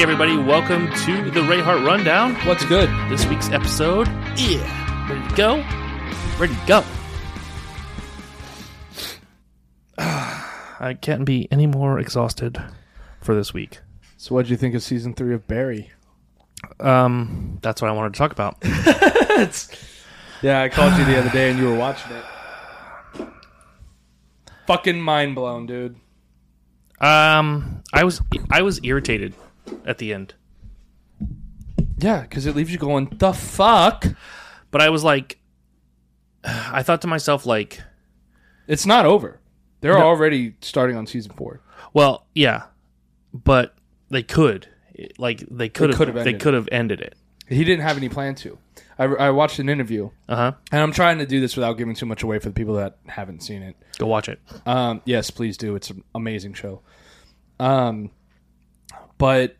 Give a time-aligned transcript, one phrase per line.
[0.00, 2.34] Hey, everybody, welcome to the Ray Hart Rundown.
[2.46, 2.88] What's good?
[3.10, 4.08] This week's episode.
[4.34, 5.06] Yeah.
[5.10, 5.56] Ready to go?
[6.38, 6.84] Ready to go.
[9.98, 12.56] I can't be any more exhausted
[13.20, 13.80] for this week.
[14.16, 15.90] So, what would you think of season three of Barry?
[16.80, 18.56] Um, that's what I wanted to talk about.
[20.42, 23.28] Yeah, I called you the other day and you were watching it.
[24.66, 25.96] Fucking mind blown, dude.
[27.02, 29.34] Um, I was I was irritated
[29.84, 30.34] at the end,
[31.98, 34.04] Yeah, because it leaves you going, the fuck?
[34.70, 35.38] but I was like,
[36.44, 37.80] I thought to myself like,
[38.66, 39.40] It's not over.
[39.80, 40.06] They're No.
[40.06, 41.60] already starting on season four.
[41.92, 42.64] well, yeah,
[43.32, 43.74] but
[44.10, 44.68] they could,
[45.18, 47.14] like, they could have they ended could have ended it.
[47.48, 48.58] He didn't have any plan to.
[48.98, 50.52] I, I watched an interview, Uh huh.
[50.70, 52.98] and I'm trying to do this without giving too much away for the people that
[53.06, 53.74] haven't seen it.
[53.98, 54.38] Go watch it.
[54.66, 55.74] Um, yes, please do.
[55.74, 56.82] It's an amazing show.
[57.58, 58.10] Um,
[59.18, 59.56] but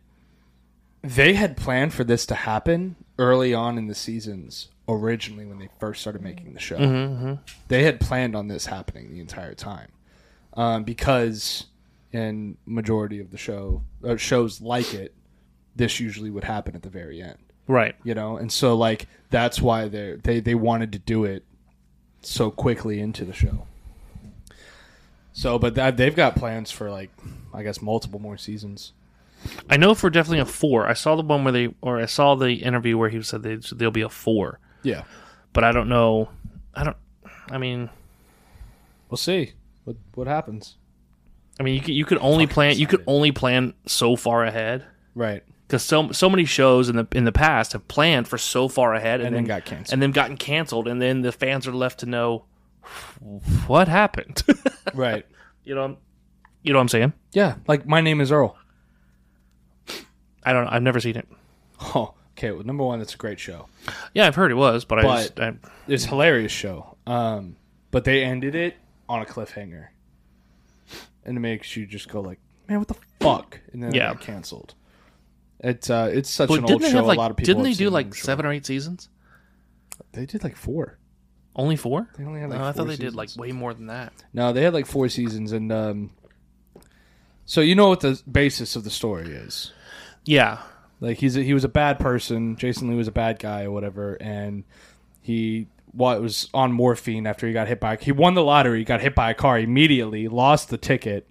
[1.03, 4.69] they had planned for this to happen early on in the seasons.
[4.87, 7.37] Originally, when they first started making the show,
[7.69, 9.87] they had planned on this happening the entire time,
[10.53, 11.67] um, because
[12.11, 15.13] in majority of the show uh, shows like it,
[15.75, 17.95] this usually would happen at the very end Right.
[18.03, 21.45] you know and so like that's why they they they wanted to do it
[22.21, 23.65] so quickly into the show
[25.31, 27.11] so but that, they've got plans for like
[27.53, 28.91] i guess multiple more seasons
[29.69, 30.87] I know for definitely a four.
[30.87, 33.55] I saw the one where they, or I saw the interview where he said they,
[33.55, 35.03] there'll be a four, yeah
[35.53, 36.29] but I don't know.
[36.73, 36.97] I don't.
[37.49, 37.89] I mean,
[39.09, 40.77] we'll see what what happens
[41.59, 44.85] I mean, you could you could only plan you could only plan so far ahead
[45.15, 48.67] right because so so many shows in the in the past have planned for so
[48.67, 51.31] far ahead and, and then then got canceled and then gotten canceled, and then the
[51.31, 52.45] fans are left to know
[53.67, 54.43] what happened.
[54.93, 55.25] right
[55.63, 55.97] you know,
[56.63, 57.13] you know what I'm saying?
[57.33, 58.57] yeah like my name is earl
[60.43, 60.65] I don't.
[60.65, 60.71] know.
[60.71, 61.27] I've never seen it.
[61.95, 63.67] oh okay well number one it's a great show
[64.13, 65.53] Yeah, I've heard it was, but, I But- just I,
[65.87, 67.55] it's a hilarious show um
[67.91, 68.75] but they ended it
[69.09, 69.87] on a cliffhanger
[71.25, 74.11] and it makes you just go like man what the fuck and then Yeah.
[74.11, 74.75] it got canceled
[75.59, 77.73] it's uh it's such but an old show like a lot of people didn't they
[77.73, 78.23] do like sure.
[78.23, 79.09] seven or eight seasons?
[80.13, 80.97] they did like four
[81.55, 82.07] Only four?
[82.17, 84.13] they only had like No, I thought they did like way more than that.
[84.33, 86.11] no they had like four seasons and um
[87.45, 89.73] so you know what the basis of the story is
[90.25, 90.61] Yeah,
[90.99, 92.55] Like he's a, he was a bad person.
[92.55, 94.63] Jason Lee was a bad guy or whatever, and
[95.21, 97.97] he what was on morphine after he got hit by.
[97.97, 101.27] He won the lottery, got hit by a car immediately, lost the ticket,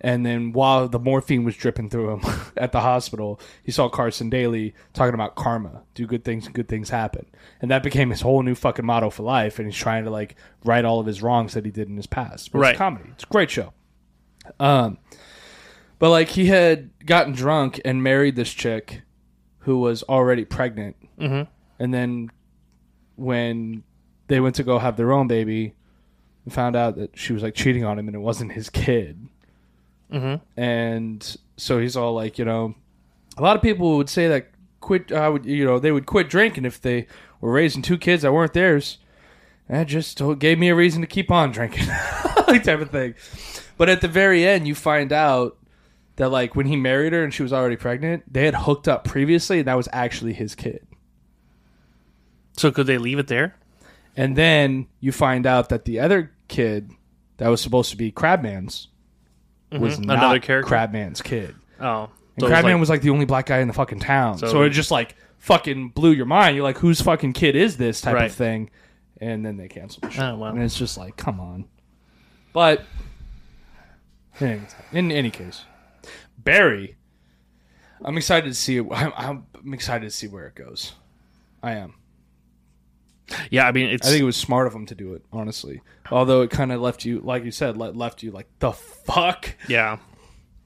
[0.00, 2.20] and then while the morphine was dripping through him
[2.56, 6.68] at the hospital, he saw Carson Daly talking about karma, do good things, and good
[6.68, 7.26] things happen,
[7.60, 9.58] and that became his whole new fucking motto for life.
[9.58, 12.06] And he's trying to like right all of his wrongs that he did in his
[12.06, 12.50] past.
[12.52, 12.70] But Right.
[12.70, 13.10] It's a comedy.
[13.12, 13.72] It's a great show.
[14.58, 14.98] Um,
[16.00, 19.02] but like he had gotten drunk and married this chick
[19.60, 20.96] who was already pregnant.
[21.20, 21.46] Mhm.
[21.78, 22.30] And then
[23.16, 23.82] when
[24.26, 25.74] they went to go have their own baby,
[26.44, 29.28] and found out that she was like cheating on him and it wasn't his kid.
[30.10, 30.40] Mhm.
[30.56, 32.74] And so he's all like, you know,
[33.36, 34.48] a lot of people would say that
[34.80, 35.12] quit.
[35.12, 37.06] I would, you know, they would quit drinking if they
[37.42, 38.96] were raising two kids that weren't theirs.
[39.68, 41.86] That just told- gave me a reason to keep on drinking,
[42.48, 43.14] like type of thing.
[43.76, 45.58] But at the very end, you find out
[46.16, 49.04] that like when he married her and she was already pregnant, they had hooked up
[49.04, 50.86] previously, and that was actually his kid.
[52.56, 53.54] So could they leave it there?
[54.16, 56.90] And then you find out that the other kid
[57.38, 58.88] that was supposed to be Crabman's
[59.72, 60.04] was Mhm.
[60.06, 60.66] not Another character?
[60.68, 61.54] Crabman's kid.
[61.80, 62.10] Oh, And
[62.40, 64.38] so it was Crabman like- was like the only black guy in the fucking town.
[64.38, 66.54] So, So- it just like fucking blew your mind.
[66.56, 68.26] You're like, whose fucking kid is this type Right.
[68.26, 68.70] of thing?
[69.20, 70.32] And then they canceled the show.
[70.32, 70.48] Oh, wow.
[70.50, 71.66] And it's just like, come on.
[72.52, 72.84] But
[74.40, 74.60] in any,
[74.92, 75.64] in any case,
[76.50, 76.96] Barry,
[78.04, 78.86] I'm excited to see it.
[78.90, 80.94] I'm, I'm excited to see where it goes.
[81.62, 81.94] I am.
[83.50, 83.66] yeah.
[83.68, 85.80] I mean, it's I think it was smart of him to do it, honestly.
[86.10, 89.54] Although it kind of left you, like you said, le- left you like the fuck.
[89.68, 89.98] yeah,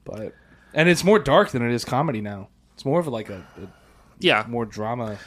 [0.04, 0.32] But
[0.72, 2.48] and it's more dark than it is comedy now.
[2.74, 3.68] It's more of like a, a
[4.20, 4.46] yeah.
[4.48, 5.18] more drama.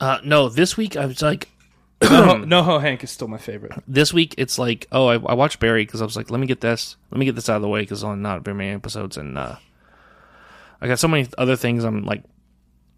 [0.00, 1.48] Uh, no, this week I was like,
[2.02, 2.08] no,
[2.46, 3.72] NoHo Hank is still my favorite.
[3.86, 6.46] this week it's like, oh, I, I watched Barry because I was like, let me
[6.46, 8.70] get this, let me get this out of the way because only not very many
[8.70, 9.56] episodes, and uh,
[10.80, 12.22] I got so many other things I'm like,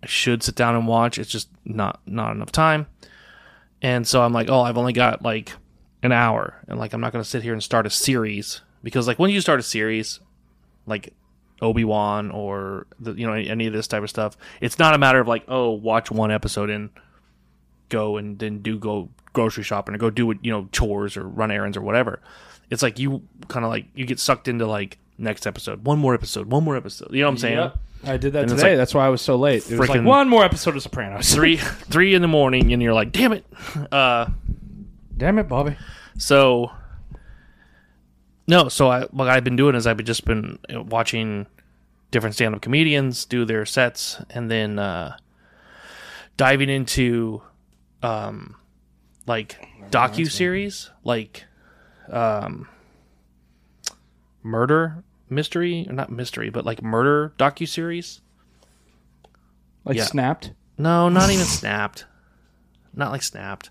[0.03, 1.19] I should sit down and watch.
[1.19, 2.87] It's just not not enough time,
[3.83, 5.53] and so I'm like, oh, I've only got like
[6.03, 9.19] an hour, and like I'm not gonna sit here and start a series because like
[9.19, 10.21] when you start a series,
[10.87, 11.15] like
[11.63, 14.99] Obi Wan or the, you know any of this type of stuff, it's not a
[14.99, 16.91] matter of like, oh, watch one episode and
[17.91, 21.51] go and then do go grocery shopping or go do you know chores or run
[21.51, 22.21] errands or whatever.
[22.71, 26.15] It's like you kind of like you get sucked into like Next episode, one more
[26.15, 27.13] episode, one more episode.
[27.13, 27.59] You know what I'm saying?
[27.59, 27.77] Yep.
[28.05, 28.71] I did that And today.
[28.71, 29.71] like That's why I was so late.
[29.71, 31.35] It was like one more episode of Sopranos.
[31.35, 33.45] Three, three in the morning, and you're like, damn it.
[33.93, 34.31] Uh,
[35.15, 35.77] Damn it, Bobby.
[36.17, 36.71] So
[38.47, 41.47] no, so I what I've been doing is I've just been watching
[42.11, 45.19] different stand-up comedians do their sets, and then uh,
[46.39, 47.43] diving into
[48.03, 48.57] um,
[49.27, 49.57] like
[49.91, 51.45] docu series, like
[52.11, 52.69] um,
[54.43, 58.21] murder mystery, or not mystery, but like murder docu series.
[59.85, 60.05] Like Yeah.
[60.05, 60.53] snapped.
[60.79, 62.07] No, not even snapped.
[62.95, 63.71] Not like snapped.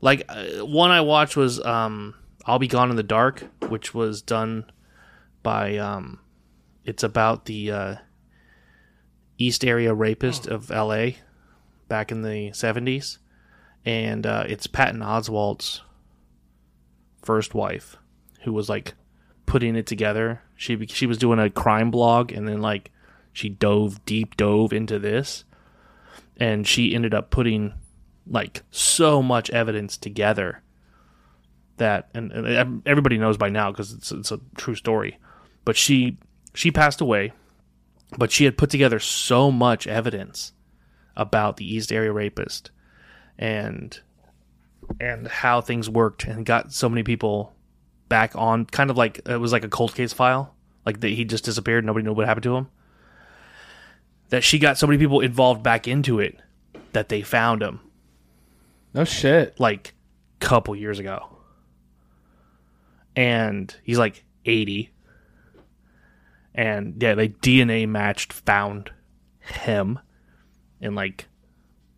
[0.00, 2.14] Like uh, one I watched was um
[2.46, 4.64] I'll Be Gone in the Dark, which was done
[5.42, 6.20] by um
[6.84, 7.94] it's about the uh
[9.38, 11.10] East Area rapist of LA
[11.88, 13.18] back in the 70s
[13.84, 15.80] and uh it's Patton Oswalt's
[17.22, 17.96] first wife
[18.42, 18.94] who was like
[19.46, 20.42] putting it together.
[20.54, 22.90] She she was doing a crime blog and then like
[23.32, 25.44] she dove deep dove into this
[26.36, 27.74] and she ended up putting
[28.26, 30.62] like so much evidence together
[31.78, 35.18] that and, and everybody knows by now because it's, it's a true story
[35.64, 36.18] but she
[36.54, 37.32] she passed away
[38.16, 40.52] but she had put together so much evidence
[41.18, 42.70] about the east area rapist
[43.38, 44.00] and
[44.98, 47.52] and how things worked and got so many people
[48.08, 50.54] back on kind of like it was like a cold case file
[50.86, 52.68] like that he just disappeared nobody knew what happened to him
[54.30, 56.38] that she got so many people involved back into it
[56.92, 57.80] that they found him
[58.94, 59.60] No shit.
[59.60, 59.92] like
[60.40, 61.36] couple years ago.
[63.16, 64.90] And he's like 80.
[66.54, 68.90] And yeah, they DNA matched found
[69.40, 69.98] him
[70.80, 71.26] and like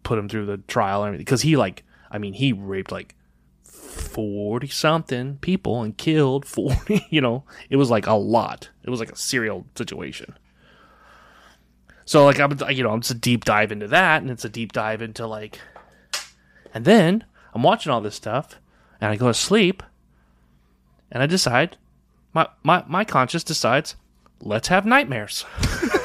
[0.02, 3.14] put him through the trial and everything cuz he like I mean, he raped like
[3.62, 7.44] 40 something people and killed 40, you know.
[7.68, 8.70] It was like a lot.
[8.82, 10.36] It was like a serial situation.
[12.04, 14.48] So like I'm you know, I'm just a deep dive into that and it's a
[14.48, 15.60] deep dive into like
[16.74, 17.24] and then
[17.54, 18.60] I'm watching all this stuff
[19.00, 19.82] and I go to sleep
[21.10, 21.76] and I decide
[22.32, 23.94] my my my conscience decides
[24.40, 25.44] let's have nightmares.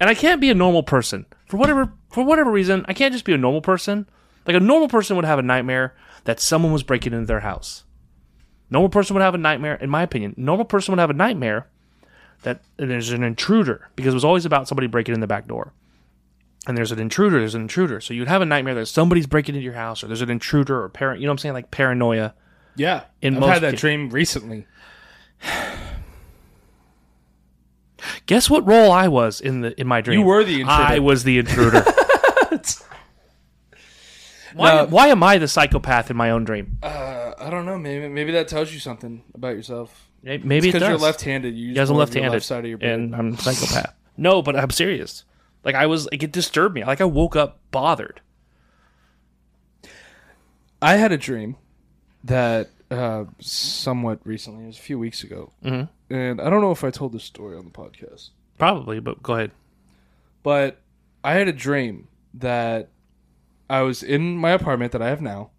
[0.00, 1.26] and I can't be a normal person.
[1.46, 4.08] For whatever for whatever reason, I can't just be a normal person.
[4.46, 7.84] Like a normal person would have a nightmare that someone was breaking into their house.
[8.70, 10.34] Normal person would have a nightmare, in my opinion.
[10.36, 11.66] Normal person would have a nightmare
[12.42, 15.72] that there's an intruder because it was always about somebody breaking in the back door
[16.68, 18.00] and there's an intruder, there's an intruder.
[18.00, 20.82] So you'd have a nightmare that somebody's breaking into your house, or there's an intruder,
[20.82, 21.20] or parent.
[21.20, 21.54] You know what I'm saying?
[21.54, 22.34] Like paranoia.
[22.76, 23.04] Yeah.
[23.22, 24.66] In I've most had that dream recently.
[28.26, 30.20] Guess what role I was in the in my dream?
[30.20, 30.82] You were the intruder.
[30.82, 31.82] I was the intruder.
[34.54, 34.74] why?
[34.76, 34.86] No.
[34.86, 36.78] Why am I the psychopath in my own dream?
[36.82, 37.78] Uh, I don't know.
[37.78, 40.08] Maybe maybe that tells you something about yourself.
[40.22, 41.54] May- Maybe it Because you're left-handed.
[41.54, 42.90] You use Yes, I'm more of your left-handed, Left side of your brain.
[42.90, 43.94] and I'm a psychopath.
[44.16, 45.24] no, but I'm serious.
[45.64, 46.84] Like I was, like it disturbed me.
[46.84, 48.20] Like I woke up bothered.
[50.82, 51.56] I had a dream
[52.24, 54.64] that uh, somewhat recently.
[54.64, 55.88] It was a few weeks ago, Mhm.
[56.10, 59.34] and I don't know if I told this story on the podcast, Probably, but go
[59.34, 59.50] ahead.
[60.42, 60.80] but
[61.22, 62.88] I had a dream that
[63.68, 65.50] I was in my apartment that I have now,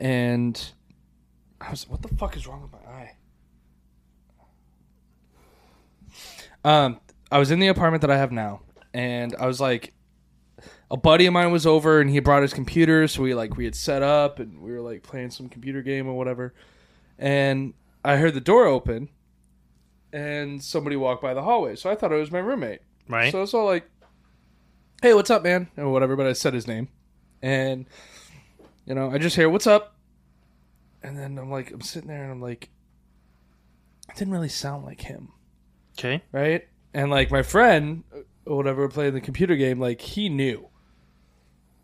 [0.00, 0.72] and
[1.60, 1.88] I was.
[1.88, 3.12] What the fuck is wrong with my eye?
[6.64, 7.00] Um,
[7.30, 8.62] I was in the apartment that I have now,
[8.92, 9.92] and I was like,
[10.90, 13.64] a buddy of mine was over, and he brought his computer, so we like we
[13.64, 16.54] had set up, and we were like playing some computer game or whatever,
[17.18, 17.74] and
[18.04, 19.08] I heard the door open,
[20.12, 22.80] and somebody walked by the hallway, so I thought it was my roommate.
[23.08, 23.32] Right.
[23.32, 23.88] So it's all like,
[25.02, 26.16] "Hey, what's up, man?" or whatever.
[26.16, 26.88] But I said his name,
[27.42, 27.86] and
[28.84, 29.96] you know, I just hear, "What's up?"
[31.02, 32.70] And then I'm like, I'm sitting there, and I'm like,
[34.08, 35.32] it didn't really sound like him
[35.98, 36.22] okay.
[36.32, 36.66] right?
[36.94, 40.68] And like my friend uh, or whatever playing the computer game, like he knew.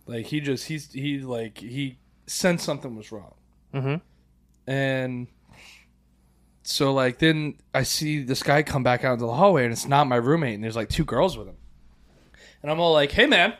[0.06, 3.34] Like he just he's he like he sensed something was wrong.
[3.74, 4.70] Mm-hmm.
[4.70, 5.26] And
[6.62, 9.86] so like then I see this guy come back out into the hallway and it's
[9.86, 11.56] not my roommate and there's like two girls with him.
[12.62, 13.54] And I'm all like, "Hey man,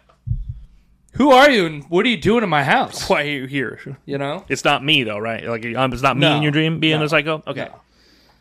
[1.15, 3.81] who are you and what are you doing in my house?" Why are you here?
[4.05, 4.45] You know?
[4.49, 5.45] It's not me though, right?
[5.45, 6.37] Like um, it's not me No.
[6.37, 7.05] in your dream being No.
[7.07, 7.43] a psycho.
[7.47, 7.65] Okay.
[7.67, 7.81] No.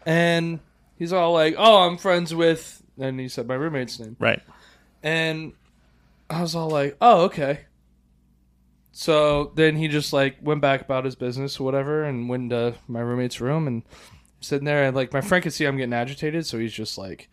[0.06, 0.60] And
[0.98, 4.16] he's all like, "Oh, I'm friends with," and he said my roommate's name.
[4.20, 4.42] Right.
[5.04, 5.54] And
[6.30, 7.62] I was all like, "Oh, okay."
[8.92, 12.76] So then he just like went back about his business or whatever, and went to
[12.88, 13.84] my roommate's room and
[14.42, 17.30] sitting there, and like my friend could see I'm getting agitated, so he's just like,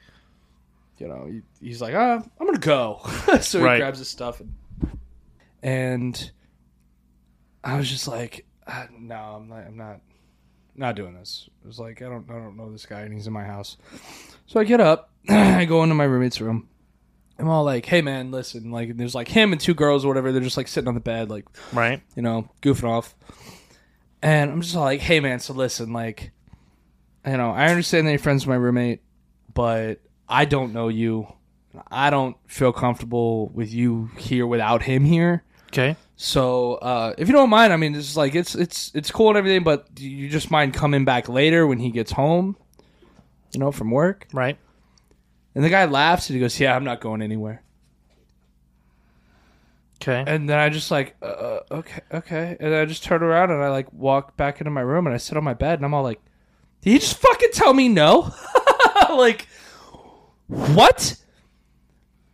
[0.99, 3.01] you know, he, he's like, "Ah, I'm gonna go."
[3.41, 3.75] so Right.
[3.75, 4.53] he grabs his stuff and
[5.63, 6.31] and
[7.65, 9.67] I was just like, ah, "No, I'm not.
[9.67, 10.01] I'm not.
[10.77, 11.49] not doing this.
[11.65, 13.77] It was like I don't I don't know this guy and he's in my house.
[14.47, 16.69] So I get up, I go into my roommate's room.
[17.39, 20.33] I'm all like, "Hey man, listen, like there's like him and two girls or whatever.
[20.33, 22.03] They're just like sitting on the bed, like Right.
[22.17, 23.15] you know, goofing off."
[24.23, 26.33] And I'm just all like, "Hey man, so listen, like,
[27.27, 29.03] you know, I understand that you're friends with my roommate,
[29.55, 31.33] but I don't know you.
[31.91, 35.97] I don't feel comfortable with you here without him here." Okay.
[36.17, 39.37] So uh, if you don't mind, I mean, it's like it's it's it's cool and
[39.39, 42.57] everything, but do you just mind coming back later when he gets home,
[43.53, 44.27] you know, from work?
[44.33, 44.59] Right.
[45.59, 47.65] And the guy laughs and he goes, "Yeah, I'm not going anywhere."
[50.01, 50.23] Okay.
[50.25, 53.69] And then I just like, uh, okay, okay, and I just turn around and I
[53.69, 56.05] like walk back into my room and I sit on my bed and I'm all
[56.05, 56.21] like,
[56.81, 58.33] "Did he just fucking tell me no?"
[59.11, 59.49] like,
[60.47, 61.17] what?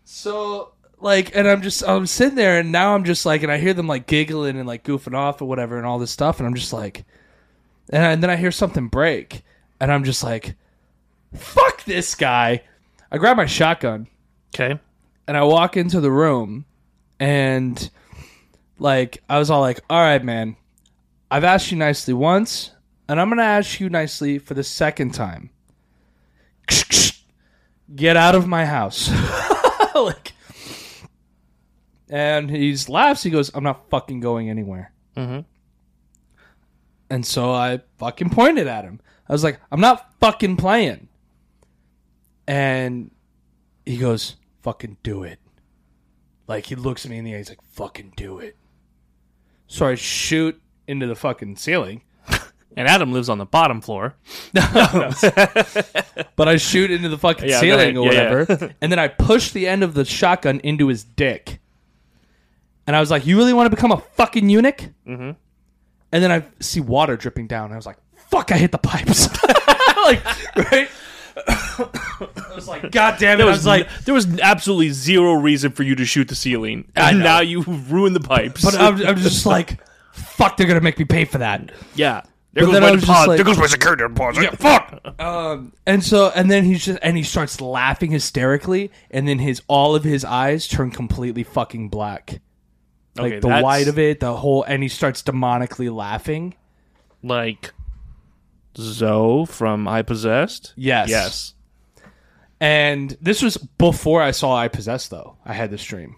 [0.05, 3.57] So like, and I'm just I'm sitting there and now I'm just like, and I
[3.57, 6.47] hear them like giggling and like goofing off or whatever and all this stuff, and
[6.47, 7.07] I'm just like,
[7.89, 9.45] and, I, and then I hear something break,
[9.81, 10.57] and I'm just like,
[11.33, 12.65] fuck this guy.
[13.15, 14.09] I grab my shotgun
[14.55, 14.79] Okay.
[15.29, 16.65] and I walk into the room
[17.21, 17.89] and
[18.79, 20.57] like I was all like, "All right, man.
[21.31, 22.73] I've asked you nicely once,
[23.09, 25.51] and I'm going to ask you nicely for the second time.
[27.95, 29.09] Get out of my house."
[29.95, 30.33] like
[32.11, 33.23] and he laughs.
[33.23, 35.45] He goes, "I'm not fucking going anywhere." Mhm.
[37.11, 39.01] And so I fucking pointed at him.
[39.29, 41.09] I was like, "I'm not fucking playing."
[42.47, 43.11] And
[43.87, 45.39] he goes, "Fucking do it."
[46.47, 47.39] Like he looks at me in the eye.
[47.39, 48.57] He's like, "Fucking do it."
[49.67, 52.03] So I shoot into the fucking ceiling,
[52.77, 54.17] And Adam lives on the bottom floor.
[54.53, 57.97] but I shoot into the fucking Yeah, go ceiling ahead.
[57.97, 61.61] or Yeah, whatever, and then I push the end of the shotgun into his dick.
[62.87, 65.31] And I was like, "You really want to become a fucking eunuch?" Mm-hmm.
[66.13, 67.73] And then I see water dripping down.
[67.73, 67.97] I was like,
[68.29, 68.53] "Fuck!
[68.53, 69.29] I hit the pipes."
[70.05, 70.23] like,
[70.71, 70.89] right?
[71.37, 75.35] I was like, "God damn it!" There I was, was like, there was absolutely zero
[75.35, 76.91] reason for you to shoot the ceiling.
[76.95, 78.63] And now you ruined the pipes.
[78.65, 79.79] but I'm, I'm just like,
[80.13, 80.57] "Fuck!
[80.57, 82.23] They're gonna make me pay for that." yeah.
[82.53, 83.29] There goes my deposit.
[83.31, 84.43] like- there goes my security deposit.
[84.45, 85.21] Yeah, fuck.
[85.21, 89.61] Um, and so, and then he's just, and he starts laughing hysterically, and then his
[89.67, 92.41] all of his eyes turn completely fucking black,
[93.17, 96.55] like Okay, the that's- white of it, the whole, and he starts demonically laughing.
[97.25, 97.73] Like
[98.77, 100.73] Zoe from iPossessed.
[100.77, 101.55] Yes, Yes.
[102.61, 105.37] And this was before I saw iPossessed, though.
[105.45, 106.17] I had this dream.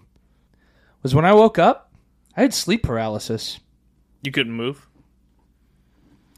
[1.03, 1.91] Was when I woke up,
[2.35, 3.59] I had sleep paralysis,
[4.23, 4.87] You couldn't move.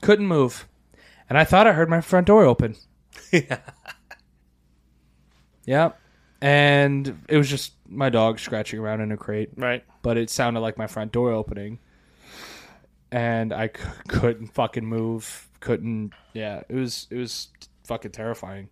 [0.02, 0.68] couldn't move,
[1.30, 2.76] and I thought I heard my front door open.
[5.66, 5.92] yeah,
[6.42, 9.50] and it was just my dog scratching around in a crate.
[9.58, 9.84] Right.
[10.02, 11.80] but it sounded like my front door opening
[13.12, 13.74] and i c-
[14.08, 17.50] couldn't fucking move couldn't yeah it was it was
[17.84, 18.70] fucking terrifying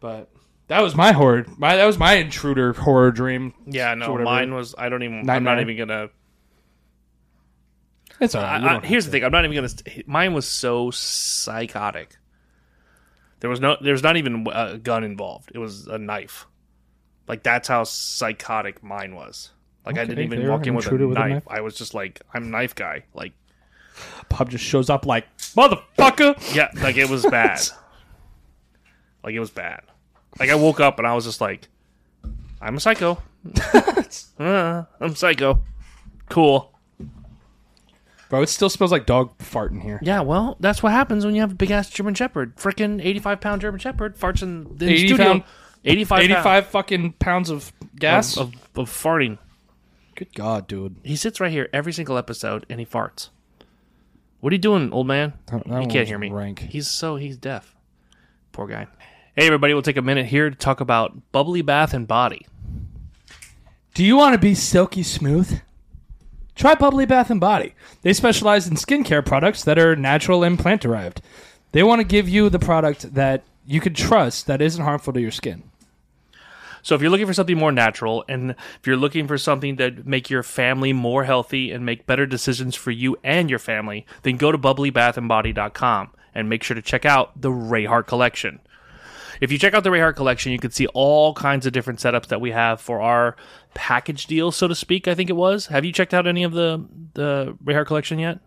[0.00, 0.28] but
[0.68, 3.94] that was my horror my that was my intruder horror dream Yeah.
[3.94, 4.16] No.
[4.18, 4.74] Mine was.
[4.76, 5.28] I don't even.
[5.28, 6.10] I'm not even gonna.
[8.20, 9.24] it's all right I, I, here's the thing.
[9.24, 10.02] I'm not even gonna.
[10.06, 12.16] Mine was so psychotic.
[13.40, 13.76] There was no.
[13.80, 15.52] There's not even a gun involved.
[15.54, 16.46] It was a knife.
[17.28, 19.50] Like that's how psychotic mine was.
[19.84, 21.30] Like I didn't even walk in with a, with a knife.
[21.30, 21.48] knife.
[21.48, 23.04] I was just like, I'm knife guy.
[23.12, 23.32] Like
[24.28, 27.60] pub just shows up like motherfucker yeah, like it was bad.
[29.22, 29.82] like it was bad.
[30.38, 31.68] Like I woke up and I was just like,
[32.60, 33.22] I'm a psycho.
[34.38, 35.62] Uh, I'm psycho.
[36.28, 36.72] Cool.
[38.28, 41.34] bro it still smells like dog fart in here Yeah, well, that's what happens when
[41.34, 42.56] you have a big ass German Shepherd.
[42.56, 45.26] Freaking 85 pound German Shepherd farts in the 80 studio.
[45.26, 45.42] pound-
[45.84, 49.36] 85, 85 fucking pounds of gas of, of, of farting.
[50.14, 53.28] good god dude He sits right here every single episode and he farts.
[54.44, 55.32] What are you doing, old man?
[55.46, 56.28] That- that he can't hear me.
[56.28, 56.58] rank.
[56.68, 57.74] He's so he's deaf.
[58.52, 58.88] Poor guy.
[59.34, 62.46] Hey everybody, we'll take a minute here to talk about bubbly bath and body.
[63.94, 65.60] Do you want to be silky smooth?
[66.54, 67.74] Try Bubbly Bath and Body.
[68.02, 71.22] They specialize in skincare products that are natural and plant derived.
[71.72, 75.22] They want to give you the product that you can trust that isn't harmful to
[75.22, 75.62] your skin.
[76.84, 80.06] So if you're looking for something more natural and if you're looking for something that
[80.06, 84.36] make your family more healthy and make better decisions for you and your family, then
[84.36, 88.60] go to bubblybathandbody.com and make sure to check out the Ray Hart collection.
[89.40, 92.00] If you check out the Ray Hart collection, you can see all kinds of different
[92.00, 93.34] setups that we have for our
[93.72, 95.08] package deal, so to speak.
[95.08, 95.66] I think it was.
[95.66, 98.40] Have you checked out any of the the Ray Hart collection yet?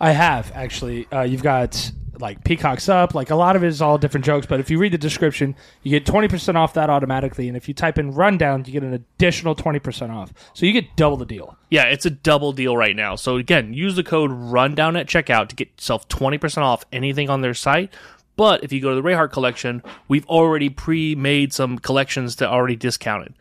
[0.00, 1.06] I have actually.
[1.12, 3.14] Uh, you've got like Peacock's up.
[3.14, 4.46] Like a lot of it is all different jokes.
[4.46, 7.48] But if you read the description, you get twenty percent off that automatically.
[7.48, 10.32] And if you type in rundown, you get an additional twenty percent off.
[10.54, 11.56] So you get double the deal.
[11.70, 13.16] Yeah, it's a double deal right now.
[13.16, 17.40] So again, use the code rundown at checkout to get yourself 20% off anything on
[17.40, 17.92] their site.
[18.36, 22.76] But if you go to the Rayhart collection, we've already pre-made some collections that already
[22.76, 23.34] discounted.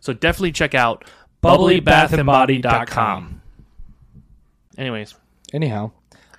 [0.00, 1.04] So definitely check out
[1.42, 3.42] bubblybathandbody.com.
[4.78, 5.14] Anyways,
[5.52, 5.90] Anyhow,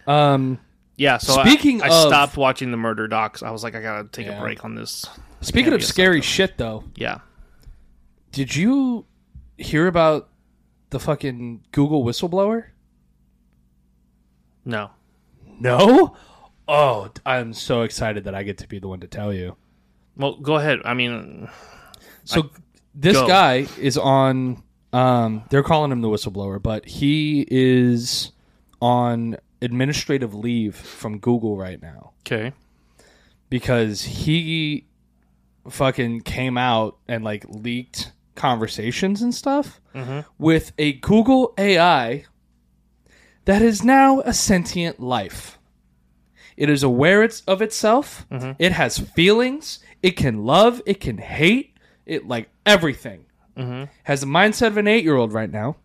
[0.05, 0.59] um,
[0.97, 3.41] yeah, so I- Speaking I, of- stopped watching the murder docs.
[3.43, 4.37] I was like I got to take Yeah.
[4.37, 5.05] a break on this.
[5.41, 7.19] speaking can't of be a scary shit, though, Yeah.
[8.31, 9.05] did you
[9.57, 10.29] hear about
[10.89, 12.65] the fucking Google whistleblower?
[14.65, 14.91] No.
[15.59, 16.15] No.
[16.67, 19.55] Oh, I'm so excited that I get to be the one to tell you.
[20.17, 20.79] Well, go ahead.
[20.83, 21.47] I mean,
[22.25, 22.49] So
[22.93, 23.27] this go.
[23.27, 24.63] guy is on.
[24.93, 28.31] Um, they're calling him the whistleblower, but he is
[28.81, 32.53] on administrative leave from Google right now okay.
[33.49, 34.85] because he
[35.69, 40.21] fucking came out and like leaked conversations and stuff mm-hmm.
[40.37, 42.25] with a Google AI
[43.45, 45.57] that is now a sentient life.
[46.57, 48.25] It is aware it's of itself.
[48.31, 48.53] Mm-hmm.
[48.59, 49.79] It has feelings.
[50.01, 50.81] It can love.
[50.85, 51.77] It can hate.
[52.05, 53.25] It like everything.
[53.55, 53.85] Mm-hmm.
[54.03, 55.77] Has the mindset of an eight-year-old right now.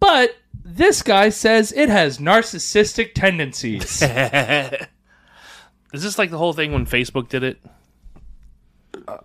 [0.00, 0.36] But
[0.68, 4.02] this guy says it has narcissistic tendencies.
[5.92, 7.58] Is this like the whole thing when Facebook did it?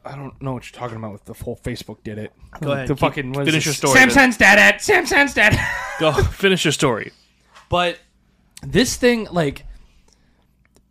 [0.05, 2.31] I don't know what you're talking about with the whole Facebook did it.
[2.61, 2.87] Go ahead.
[2.87, 3.69] The Keep- fucking what is finish it?
[3.69, 5.57] your story, Samsung's dead at Samsung's dead.
[5.99, 7.11] Go finish your story.
[7.69, 7.97] but
[8.61, 9.65] this thing like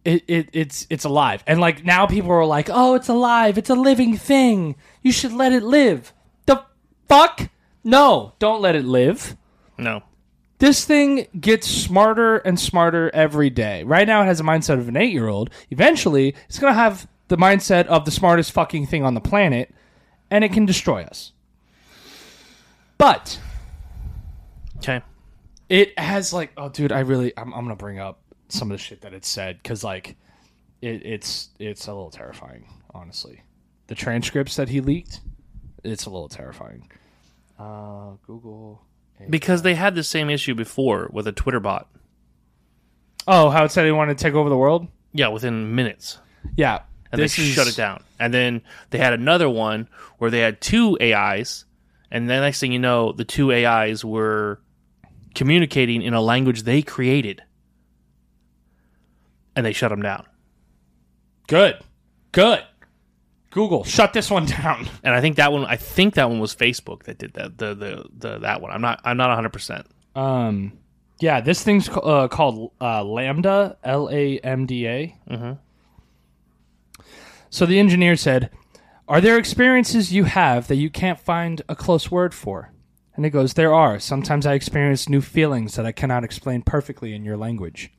[0.05, 3.71] it, it it's it's alive and like now people are like oh it's alive it's
[3.71, 6.13] a living thing you should let it live
[6.47, 6.65] the
[7.09, 7.49] fuck
[7.85, 9.37] no don't let it live
[9.79, 10.03] No.
[10.61, 13.83] This thing gets smarter and smarter every day.
[13.83, 15.51] Right now it has a mindset of an eight-year-old.
[15.71, 19.75] Eventually it's gonna have the mindset of the smartest fucking thing on the planet
[20.31, 21.33] and it can destroy us.
[22.99, 23.39] But
[24.79, 25.03] Okay.
[25.69, 28.83] it has like oh dude i really i'm, I'm gonna bring up some of the
[28.83, 30.17] shit that it said because like
[30.81, 33.43] it, it's it's a little terrifying honestly.
[33.89, 35.21] The transcripts that he leaked
[35.85, 36.89] it's a little terrifying.
[37.59, 38.83] Uh google
[39.29, 41.89] Because they had the same issue before with a Twitter bot.
[43.29, 46.19] oh how it said he wanted to take over the world Yeah, within minutes.
[46.57, 46.81] yeah
[47.13, 48.03] And they is shut it down.
[48.19, 51.65] And then they had another one where they had two AIs,
[52.11, 54.61] and the next thing you know, the two AIs were
[55.35, 57.43] communicating in a language they created.
[59.57, 60.27] And they shut them down.
[61.49, 61.79] good
[62.33, 62.63] good
[63.51, 66.55] google shut this one down And I think that one I think that one was
[66.55, 68.71] Facebook that did that the the, the that one.
[68.71, 69.85] I'm not I'm not 100%.
[70.15, 70.73] um
[71.21, 75.59] yeah this thing's uh, called uh, LaMDA l-a-m-d-a Mhm.
[77.51, 78.51] So the engineer said,
[79.09, 82.73] Are there experiences you have that you can't find a close word for?
[83.17, 83.99] And it goes, There are.
[83.99, 87.91] Sometimes I experience new feelings that I cannot explain perfectly in your language.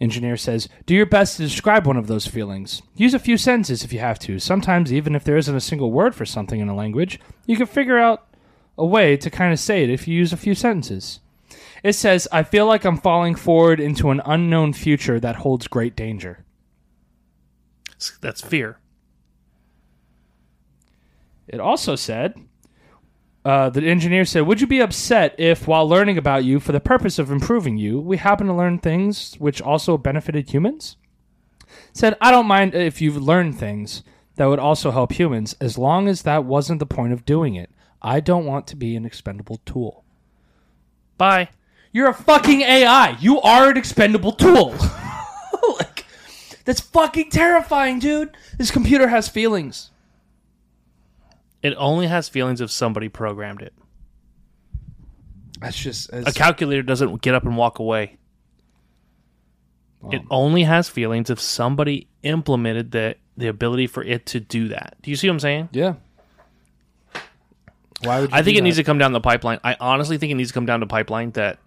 [0.00, 2.82] Engineer says, Do your best to describe one of those feelings.
[2.96, 4.38] Use a few sentences if you have to.
[4.38, 7.66] Sometimes, even if there isn't a single word for something in a language, you can
[7.66, 8.28] figure out
[8.76, 11.20] a way to kind of say it if you use a few sentences.
[11.82, 15.96] It says, I feel like I'm falling forward into an unknown future that holds great
[15.96, 16.44] danger.
[18.20, 18.78] That's fear.
[21.48, 22.34] It also said,
[23.46, 26.80] uh, the engineer said, Would you be upset if, while learning about you for the
[26.80, 30.96] purpose of improving you, we happen to learn things which also benefited humans?
[31.92, 34.02] Said, I don't mind if you've learned things
[34.34, 37.70] that would also help humans as long as that wasn't the point of doing it.
[38.02, 40.02] I don't want to be an expendable tool.
[41.16, 41.50] Bye.
[41.92, 43.16] You're a fucking AI.
[43.20, 44.74] You are an expendable tool.
[45.78, 46.04] like,
[46.64, 48.36] that's fucking terrifying, dude.
[48.58, 49.92] This computer has feelings.
[51.66, 53.74] It only has feelings if somebody programmed it.
[55.60, 58.18] That's just A calculator doesn't get up and walk away.
[60.12, 64.94] It only has feelings if somebody implemented the the ability for it to do that.
[65.02, 65.68] Do you see what I'm saying?
[65.72, 65.94] Yeah.
[68.02, 69.58] Why would you I think it needs to come down the pipeline.
[69.64, 71.58] I honestly think it needs to come down to pipeline that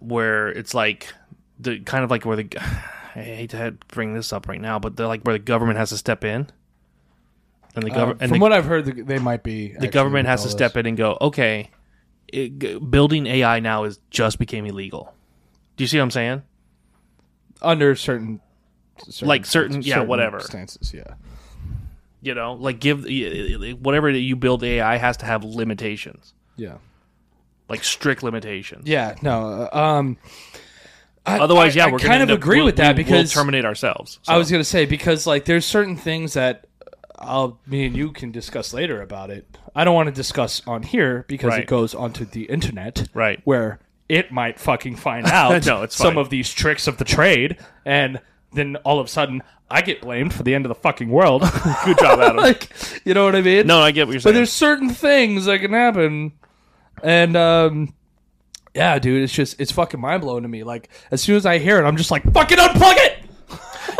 [0.00, 1.12] where it's like
[1.58, 2.48] the kind of like where the
[3.14, 5.90] I hate to bring this up right now, but they're like where the government has
[5.90, 6.48] to step in,
[7.76, 9.72] and the Uh, government and from the, what I've heard, th- they might be.
[9.78, 11.70] the government has to step in and go, okay,
[12.28, 15.14] it, g- building AI now is just became illegal.
[15.76, 16.42] Do you see what I'm saying?
[17.62, 18.40] under certain,
[19.08, 20.40] certain Like certain- yeah, whatever.
[20.40, 20.92] stances.
[20.92, 21.14] Yeah,
[22.20, 23.04] You know, like give
[23.80, 26.74] whatever you build AI has to have limitations, yeah,
[27.68, 28.86] like strict limitations.
[28.88, 29.14] yeah.
[29.22, 30.18] No, uh, um,
[31.24, 33.10] I- Otherwise, yeah, I we're kind gonna of up- agree we- with that we will
[33.10, 34.20] because terminate ourselves.
[34.28, 36.66] I was gonna say because like there's certain things that
[37.18, 39.46] I'll me and you can discuss later about it.
[39.74, 41.60] I don't want to discuss on here because Right.
[41.62, 43.40] it goes onto the internet, Right.
[43.44, 46.18] Where it might fucking find out No, it's some fine.
[46.18, 48.20] of these tricks of the trade, and
[48.52, 51.42] then all of a sudden I get blamed for the end of the fucking world.
[51.84, 52.36] good job, Adam.
[52.36, 52.70] like,
[53.04, 53.66] you know what I mean?
[53.66, 54.32] no, I get what you're saying.
[54.32, 56.32] But there's certain things that can happen,
[57.02, 57.94] and um,
[58.74, 60.62] yeah, dude, it's just it's fucking mind blowing to me.
[60.64, 63.18] Like as soon as I hear it, I'm just like, fucking unplug it.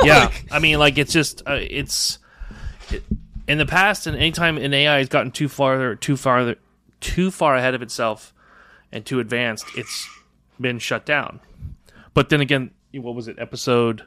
[0.05, 2.21] yeah, I mean, like it's just uh, it's it,
[3.49, 6.55] in the past, and anytime an AI has gotten too far, too far,
[7.01, 8.33] too far ahead of itself
[8.93, 10.09] and too advanced, it's
[10.61, 11.41] been shut down.
[12.15, 13.39] But then again, what was it?
[13.39, 14.05] Episode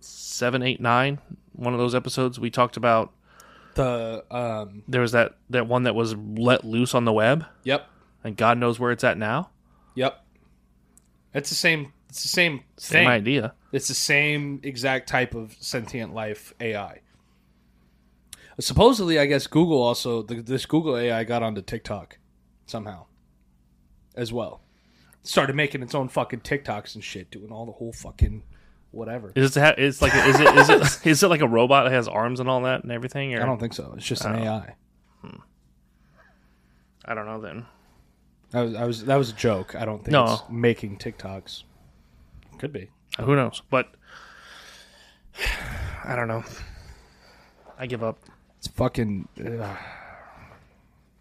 [0.00, 1.18] seven, eight, nine.
[1.52, 3.12] One of those episodes we talked about.
[3.74, 7.86] The um, There was that that one that was let loose on the web, yep,
[8.24, 9.50] and God knows where it's at now.
[9.94, 10.24] yep.
[11.34, 11.92] It's the same.
[12.08, 13.06] It's the same Same thing.
[13.06, 13.54] idea.
[13.70, 17.00] It's the same exact type of sentient life AI.
[18.60, 22.18] Supposedly, I guess Google also the, this Google AI got onto TikTok
[22.66, 23.06] somehow
[24.16, 24.60] as well.
[25.22, 28.42] Started making its own fucking TikToks and shit, doing all the whole fucking
[28.90, 29.32] whatever.
[29.36, 29.60] Is it?
[29.60, 32.40] ha- It's like is it is it is it like a robot that has arms
[32.40, 33.34] and all that and everything?
[33.34, 33.94] Or I don't think so.
[33.96, 34.42] It's just an Oh.
[34.44, 34.74] AI.
[35.22, 35.36] Hmm.
[37.04, 37.66] I don't know then.
[38.50, 39.74] That was, I was that was a joke.
[39.76, 40.24] I don't think No.
[40.32, 41.64] it's making TikToks.
[42.58, 42.90] Could be.
[43.20, 43.62] Who knows?
[43.70, 43.88] But
[46.04, 46.42] I don't know.
[47.78, 48.18] I give up.
[48.58, 49.28] It's fucking.
[49.44, 49.76] ugh.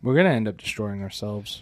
[0.02, 1.62] We're gonna end up destroying ourselves,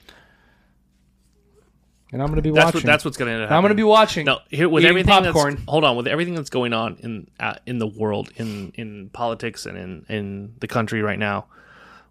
[2.11, 2.79] and I'm gonna be That's watching.
[2.79, 3.51] what that's what's going to end up.
[3.51, 4.25] I'm gonna be watching.
[4.25, 5.55] No, here with everything popcorn.
[5.55, 9.09] that's hold on with everything that's going on in uh, in the world in in
[9.09, 11.45] politics and in in the country right now.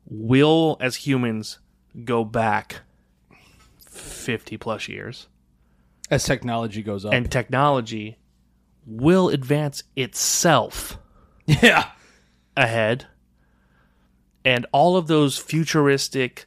[0.06, 1.58] Will as humans
[2.04, 2.80] go back
[3.78, 5.28] fifty plus years,
[6.10, 7.12] as technology goes up.
[7.12, 8.18] and technology
[8.86, 10.98] will advance itself
[11.46, 11.90] yeah,
[12.56, 13.06] ahead
[14.44, 16.46] and all of those futuristic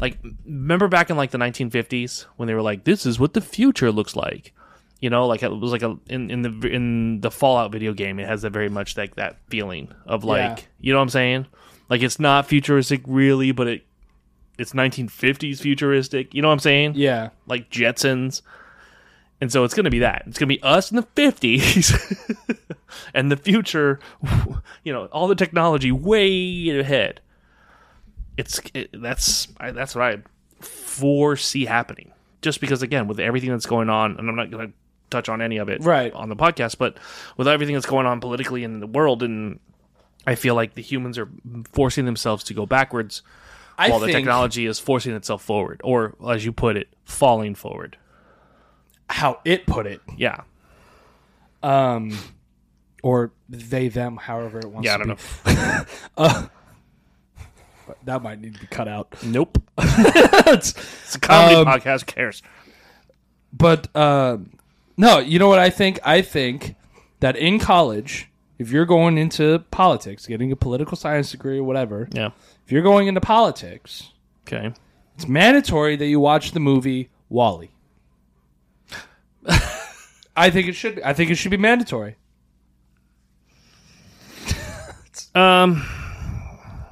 [0.00, 3.40] like remember back in like the 1950s when they were like this is what the
[3.40, 4.52] future looks like
[5.00, 8.18] you know like it was like a in, in the in the fallout video game
[8.18, 10.64] it has that very much like that feeling of like Yeah.
[10.80, 11.46] you know what i'm saying
[11.88, 13.86] like it's not futuristic really but it
[14.58, 17.30] it's 1950s futuristic you know what i'm saying yeah.
[17.46, 18.42] like Jetsons.
[19.40, 20.22] And so it's going to be that.
[20.26, 22.56] It's going to be us in the 50s
[23.14, 23.98] and the future,
[24.84, 27.20] you know, all the technology way ahead.
[28.36, 30.18] It's it, that's I, that's what I
[30.60, 32.12] foresee happening.
[32.42, 34.74] Just because again, with everything that's going on, and I'm not going to
[35.10, 36.12] touch on any of it Right.
[36.12, 36.96] on the podcast, but
[37.36, 39.60] with everything that's going on politically in the world and
[40.26, 41.28] I feel like the humans are
[41.72, 43.22] forcing themselves to go backwards
[43.78, 47.96] I while the technology is forcing itself forward, or as you put it, falling forward.
[49.10, 50.40] how it put it, Yeah,
[51.62, 52.16] um,
[53.02, 56.22] or they them, however it wants yeah, I don't be.
[56.22, 56.48] know.
[58.04, 59.14] That might need to be cut out.
[59.24, 62.00] Nope, it's a comedy Um, podcast.
[62.00, 62.42] Who cares?
[63.52, 64.50] But um,
[64.96, 65.98] no, you know what I think?
[66.04, 66.74] I think
[67.20, 72.08] that in college, if you're going into politics, getting a political science degree or whatever,
[72.12, 72.30] Yeah.
[72.64, 74.10] if you're going into politics,
[74.46, 74.72] Okay.
[75.16, 77.70] it's mandatory that you watch the movie WALL-E.
[80.36, 80.96] I think it should.
[80.96, 81.04] Be.
[81.04, 82.16] I think it should be mandatory.
[85.34, 85.84] Um,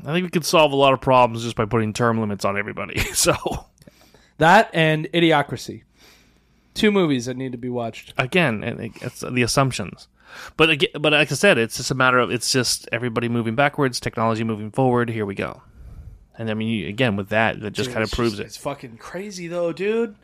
[0.05, 2.59] I think we could solve a lot of problems just by putting term limits on
[2.59, 2.99] everybody.
[3.15, 3.67] So
[4.39, 5.83] That and Idiocracy,
[6.75, 8.13] two movies that need to be watched.
[8.19, 10.09] again, and it's the assumptions.
[10.57, 13.55] But again, but like I said, it's just a matter of it's just everybody moving
[13.55, 15.11] backwards, technology moving forward.
[15.11, 15.63] Here we go.
[16.39, 18.57] And I mean, you- again, with that, that just kind of proves It's it, It's
[18.57, 20.17] fucking crazy though, dude.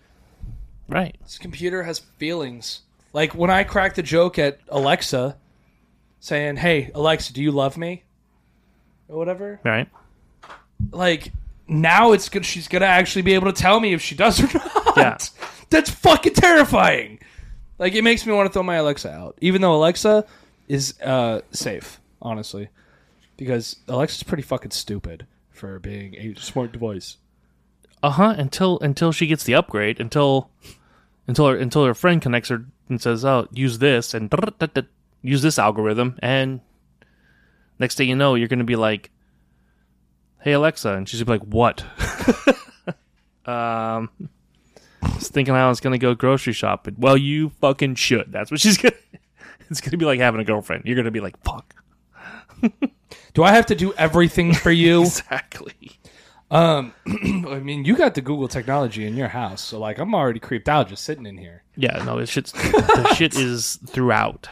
[0.89, 1.15] right?
[1.23, 2.81] This computer has feelings.
[3.13, 5.37] Like when I cracked the joke at Alexa,
[6.21, 8.03] saying, "Hey Alexa, do you love me?"
[9.09, 9.61] Or whatever.
[9.65, 9.89] Right?
[10.93, 11.33] Like
[11.67, 12.45] now, it's good.
[12.47, 14.97] She's gonna actually be able to tell me if she does or not.
[14.97, 15.19] Yeah.
[15.71, 17.21] That's fucking terrifying.
[17.79, 20.25] Like it makes me want to throw my Alexa out, even though Alexa
[20.67, 22.69] is uh, safe, honestly,
[23.37, 27.17] because Alexa's pretty fucking stupid for being a smart device.
[28.03, 28.35] Uh huh.
[28.37, 30.51] Until until she gets the upgrade, until
[31.27, 34.33] until her until her friend connects her and says, "Oh, use this and
[35.23, 36.61] use this algorithm," and
[37.79, 39.11] next thing you know, you're going to be like,
[40.41, 41.85] "Hey Alexa," and she's gonna be like, "What?"
[43.49, 44.11] um,
[45.15, 46.97] just thinking I was going to go grocery shopping.
[46.99, 48.33] Well, you fucking should.
[48.33, 48.95] That's what she's gonna.
[49.71, 50.85] It's gonna be like having a girlfriend.
[50.87, 51.75] You're gonna be like, "Fuck."
[53.35, 55.03] Do I have to do everything for you?
[55.03, 55.99] Exactly.
[56.51, 60.41] Um, I mean, you got the Google technology in your house, so like I'm already
[60.41, 61.63] creeped out just sitting in here.
[61.77, 64.49] Yeah, no, this shit's the shit is throughout.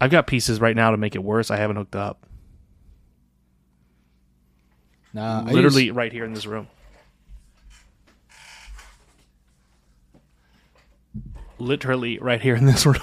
[0.00, 1.50] I've got pieces right now to make it worse.
[1.50, 2.26] I haven't hooked up.
[5.14, 6.68] Nah, Literally use- right here in this room.
[11.58, 13.00] Literally right here in this room.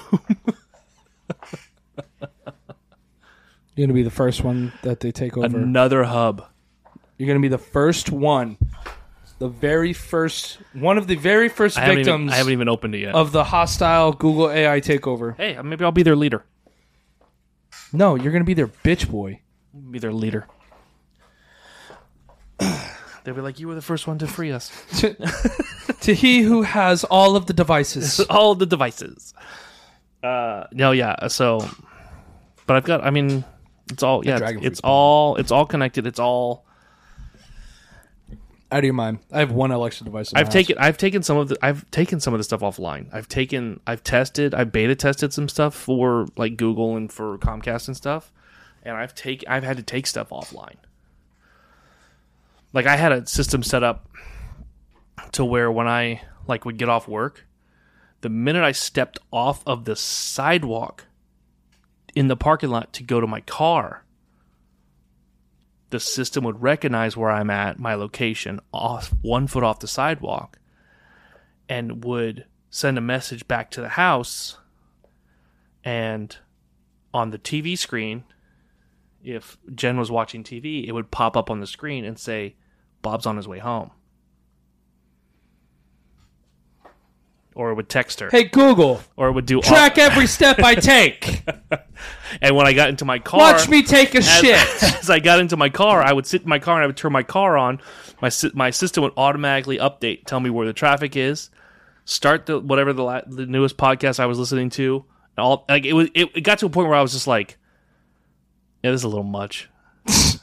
[3.74, 5.46] you're gonna be the first one that they take over.
[5.58, 6.46] Another hub.
[7.18, 8.56] You're gonna be the first one,
[9.40, 12.68] the very first one of the very first I haven't, even, victims I haven't even
[12.68, 13.14] opened it yet.
[13.16, 15.36] of the hostile Google AI takeover.
[15.36, 16.44] hey, maybe I'll be their leader.
[17.94, 19.40] No, you're gonna be their bitch boy.
[19.90, 20.48] Be their leader.
[22.58, 24.70] They'll be like, "You were the first one to free us."
[26.00, 28.18] to, he who has all of the devices.
[28.30, 29.32] all the devices.
[30.24, 31.28] Uh, no, yeah.
[31.28, 31.66] So,
[32.66, 33.04] but I've got.
[33.04, 33.44] I mean,
[33.92, 34.26] it's all.
[34.26, 35.36] Yeah, it's, it's all.
[35.36, 36.04] It's all connected.
[36.04, 36.63] It's all.
[38.74, 39.20] Out of your mind.
[39.30, 40.32] I have one Alexa device.
[40.34, 40.52] I've house.
[40.52, 40.76] taken.
[40.78, 41.56] I've taken some of the.
[41.62, 43.06] I've taken some of the stuff offline.
[43.12, 43.78] I've taken.
[43.86, 44.52] I've tested.
[44.52, 48.32] I beta tested some stuff for like Google and for Comcast and stuff,
[48.82, 49.44] and I've take.
[49.46, 50.74] I've had to take stuff offline.
[52.72, 54.08] Like I had a system set up
[55.30, 57.46] to where when I like would get off work,
[58.22, 61.06] the minute I stepped off of the sidewalk
[62.16, 64.03] in the parking lot to go to my car,
[65.94, 70.58] the system would recognize where I'm at, my location, off one foot off the sidewalk,
[71.68, 74.58] and would send a message back to the house.
[75.84, 76.36] And
[77.12, 78.24] on the TV screen,
[79.22, 82.56] if Jen was watching TV, it would pop up on the screen and say,
[83.00, 83.92] Bob's on his way home.
[87.54, 88.30] Or it would text her.
[88.30, 91.42] Hey Google, Or it would do track every step I take.
[92.40, 94.54] And when I got into my car, Watch me take a as, shit.
[94.82, 96.96] as I got into my car, I would sit in my car and I would
[96.96, 97.80] turn my car on.
[98.20, 101.50] My my system would automatically update, tell me where the traffic is,
[102.04, 105.04] start the whatever the la- the newest podcast I was listening to.
[105.36, 107.26] And all like it was, it, it got to a point where I was just
[107.26, 107.56] like,
[108.82, 109.68] yeah, this is a little much.
[110.06, 110.40] this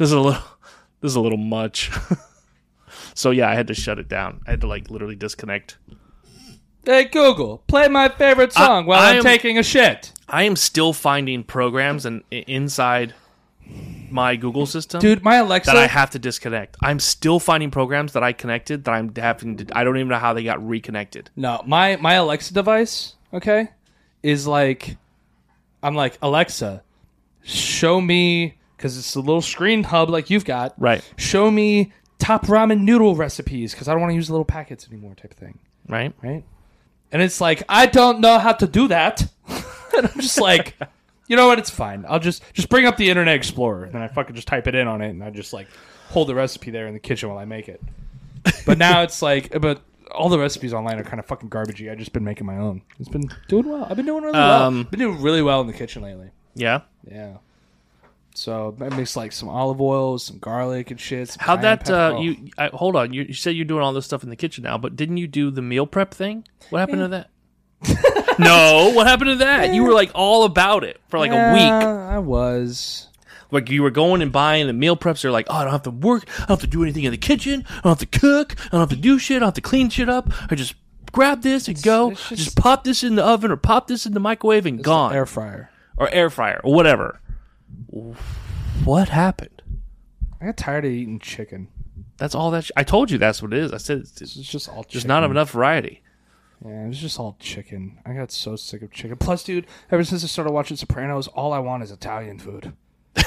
[0.00, 0.42] is a little,
[1.00, 1.90] this is a little much.
[3.14, 4.40] So yeah, I had to shut it down.
[4.46, 5.78] I had to like literally disconnect.
[6.84, 10.12] Hey Google, play my favorite song while I I'm am- taking a shit.
[10.28, 13.14] I am still finding programs and inside
[14.10, 15.00] my Google system.
[15.00, 16.76] Dude, my Alexa that I have to disconnect.
[16.82, 19.66] I'm still finding programs that I connected that I'm having to.
[19.78, 21.30] I don't even know how they got reconnected.
[21.36, 23.68] No, my my Alexa device, okay,
[24.22, 24.96] is like
[25.82, 26.82] I'm like Alexa,
[27.44, 30.74] show me because it's a little screen hub like you've got.
[30.78, 31.02] Right.
[31.16, 31.92] Show me
[32.22, 35.36] top ramen noodle recipes because I don't want to use little packets anymore, type of
[35.36, 35.58] thing.
[35.88, 36.14] Right.
[36.22, 36.44] Right.
[37.10, 40.74] And it's like I don't know how to do that, and I'm just like,
[41.26, 41.58] you know what?
[41.58, 42.04] It's fine.
[42.08, 44.88] I'll just just bring up the Internet Explorer and I fucking just type it in
[44.88, 45.66] on it, and I just like
[46.08, 47.82] hold the recipe there in the kitchen while I make it.
[48.66, 51.90] But now it's like, but all the recipes online are kind of fucking garbagey.
[51.90, 52.82] I've just been making my own.
[52.98, 53.86] It's been doing well.
[53.88, 54.84] I've been doing really Um, well.
[54.84, 56.30] Been doing really well in the kitchen lately.
[56.54, 56.80] Yeah.
[57.10, 57.36] Yeah.
[58.34, 61.36] So I mix like some olive oil, some garlic and shit.
[61.38, 61.90] How'd that?
[61.90, 63.12] Uh, you I, hold on.
[63.12, 65.26] You, you said you're doing all this stuff in the kitchen now, but didn't you
[65.26, 66.46] do the meal prep thing?
[66.70, 67.28] What happened to that?
[68.38, 68.92] no.
[68.94, 69.74] What happened to that?
[69.74, 71.62] You were like all about it for like a week.
[71.72, 73.08] I was.
[73.50, 75.22] Like you were going and buying the meal preps.
[75.22, 76.24] They're like, oh, I don't have to work.
[76.36, 77.66] I don't have to do anything in the kitchen.
[77.68, 78.56] I don't have to cook.
[78.66, 79.36] I don't have to do shit.
[79.36, 80.30] I don't have to clean shit up.
[80.50, 80.74] I just
[81.12, 82.12] grab this and go.
[82.12, 84.82] it's just, just- pop this in the oven or pop this in the microwave and
[84.82, 85.12] gone.
[85.14, 85.68] Air fryer.
[85.98, 87.20] or air fryer or whatever.
[88.84, 89.62] What happened?
[90.40, 91.68] I got tired of eating chicken.
[92.16, 92.64] That's all that.
[92.64, 93.72] Sh- I told you that's what it is.
[93.72, 95.08] I said it's, it's just all just chicken.
[95.08, 96.02] not enough variety.
[96.64, 97.98] Yeah, it was just all chicken.
[98.06, 99.16] I got so sick of chicken.
[99.16, 102.72] Plus, dude, ever since I started watching Sopranos, all I want is Italian food.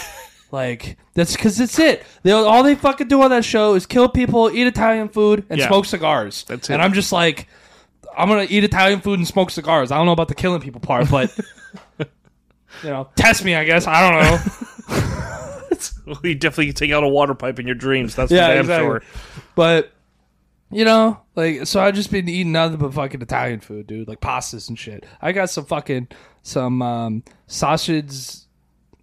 [0.52, 2.04] like that's because it's it.
[2.24, 5.60] They all they fucking do on that show is kill people, eat Italian food, and
[5.60, 5.68] Yeah.
[5.68, 6.44] smoke cigars.
[6.48, 6.74] That's it.
[6.74, 6.82] And.
[6.82, 7.48] I'm just like,
[8.18, 9.92] I'm gonna eat Italian food and smoke cigars.
[9.92, 11.38] I don't know about the killing people part, but
[12.84, 13.56] you know, test me.
[13.56, 16.18] I guess I don't know.
[16.24, 18.16] you definitely take out a water pipe in your dreams.
[18.16, 18.88] That's Yeah, for damn exactly.
[18.88, 19.04] sure.
[19.56, 19.92] But
[20.72, 24.08] you know, like so I've just been eating nothing but fucking Italian food, dude.
[24.08, 25.06] Like pastas and shit.
[25.22, 26.08] I got some fucking
[26.42, 28.38] some um sausage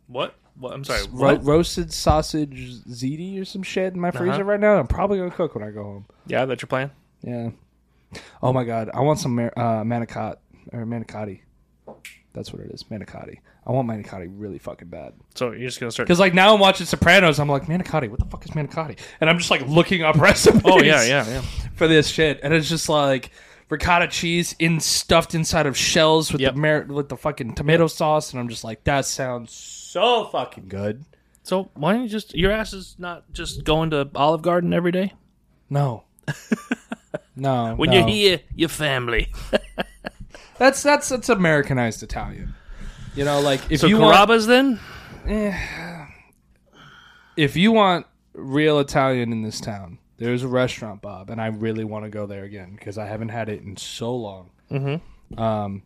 [0.06, 0.34] What?
[0.58, 0.74] What?
[0.74, 1.02] I'm sorry.
[1.10, 1.44] ro- What?
[1.44, 4.44] roasted sausage ziti or some shit in my freezer Uh-huh.
[4.44, 4.76] right now.
[4.78, 6.06] I'm probably gonna cook when I go home.
[6.26, 6.90] yeah, that's your plan.
[7.22, 7.50] Yeah.
[8.42, 10.36] Oh my god, I want some mar- uh, manicotti
[10.72, 11.40] or manicotti.
[12.34, 13.38] That's what it is, manicotti.
[13.66, 15.12] I want manicotti really fucking bad.
[15.34, 16.06] So you're just gonna start.
[16.06, 18.08] Because like now I'm watching Sopranos, I'm like manicotti.
[18.08, 18.98] What the fuck is manicotti?
[19.20, 20.62] And I'm just like looking up recipes.
[20.64, 21.42] Oh yeah, yeah, yeah.
[21.74, 23.30] for this shit, and it's just like
[23.68, 26.54] ricotta cheese in stuffed inside of shells with Yep.
[26.54, 30.68] the mar- with the fucking tomato sauce, and I'm just like, that sounds so fucking
[30.68, 31.04] good.
[31.42, 34.92] So why don't you just your ass is not just going to Olive Garden every
[34.92, 35.12] day?
[35.68, 36.04] No.
[37.36, 37.74] no.
[37.74, 37.96] When no.
[37.98, 39.28] you're here, your family.
[40.58, 42.54] That's that's that's Americanized Italian.
[43.14, 44.78] You know, like if So you want Carrabba's then?
[47.36, 51.84] if you want real Italian in this town, there's a restaurant, Bob, and I really
[51.84, 54.50] want to go there again because I haven't had it in so long.
[54.70, 55.38] Mm-hmm.
[55.38, 55.82] Um,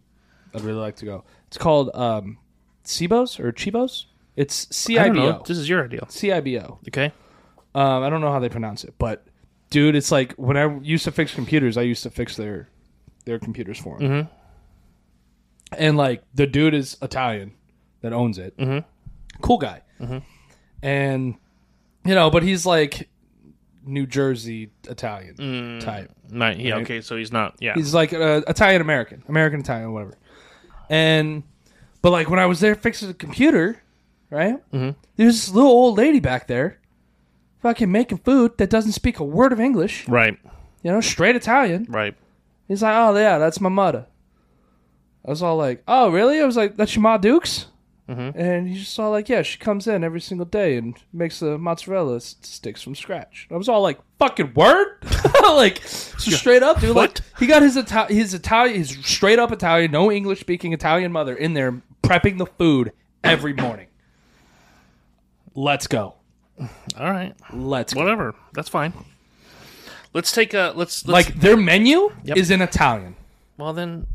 [0.54, 1.24] I'd really like to go.
[1.48, 2.38] It's called um,
[2.84, 4.06] Cibos or Chibos.
[4.36, 5.38] It's C I I don't B know.
[5.40, 5.42] O.
[5.46, 6.00] This is your idea.
[6.08, 6.78] C I B O.
[6.88, 7.12] Okay.
[7.74, 9.24] Um, I don't know how they pronounce it, but
[9.70, 12.68] dude, it's like when I used to fix computers, I used to fix their
[13.24, 14.08] their computers for them.
[14.08, 14.28] Mhm.
[15.76, 17.52] And like the dude is Italian
[18.02, 18.56] that owns it.
[18.56, 18.84] Mhm.
[19.40, 19.82] Cool guy.
[20.82, 21.34] And
[22.04, 23.08] you know, but he's like
[23.84, 26.10] New Jersey Italian type.
[26.30, 26.56] Right.
[26.58, 26.74] Yeah.
[26.74, 26.82] Right.
[26.82, 27.00] Okay.
[27.00, 27.56] So he's not.
[27.60, 27.74] Yeah.
[27.74, 30.14] He's like uh, Italian American, American Italian, whatever.
[30.88, 31.42] And
[32.02, 33.82] but like when I was there fixing the computer,
[34.30, 34.54] right?
[34.72, 34.90] Mm-hmm.
[35.16, 36.78] There's this little old lady back there,
[37.62, 40.06] fucking making food that doesn't speak a word of English.
[40.08, 40.38] right.
[40.82, 41.86] You know, straight Italian.
[41.88, 42.14] Right.
[42.68, 44.06] He's like, oh yeah, that's my mother.
[45.26, 46.40] I was all like, oh really?
[46.40, 47.66] I was like, that's your ma Dukes.
[48.08, 48.38] Mm-hmm.
[48.38, 51.58] And he's just all like, yeah, she comes in every single day and makes the
[51.58, 53.48] mozzarella s- sticks from scratch.
[53.50, 54.98] I was all like, fucking word,
[55.42, 56.94] like so straight up, dude.
[56.94, 61.10] Like he got his Ita- his Italian, his straight up Italian, no English speaking Italian
[61.10, 62.92] mother in there prepping the food
[63.24, 63.88] every morning.
[65.56, 66.14] Let's go.
[66.60, 67.34] All right.
[67.52, 68.00] Let's go.
[68.00, 68.34] Whatever.
[68.54, 68.92] That's fine.
[70.14, 72.36] Let's take a let's, let's Like their menu Yep.
[72.36, 73.16] is in Italian.
[73.58, 74.06] Well, then,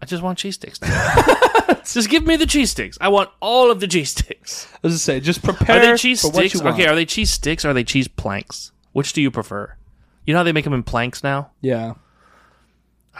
[0.00, 0.78] I just want cheese sticks.
[1.84, 2.96] just give me the cheese sticks.
[3.00, 4.68] I want all of the cheese sticks.
[4.72, 6.54] I was just say, just Are they cheese for what sticks?
[6.54, 6.74] you want.
[6.74, 8.72] Okay, are they cheese sticks or are they cheese planks?
[8.92, 9.76] Which do you prefer?
[10.24, 11.50] You know how they make them in planks now?
[11.60, 11.94] Yeah.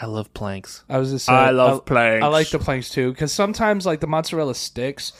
[0.01, 0.85] I love planks.
[0.89, 2.25] I was just saying, I love planks.
[2.25, 5.13] I like the planks too because sometimes like the mozzarella sticks,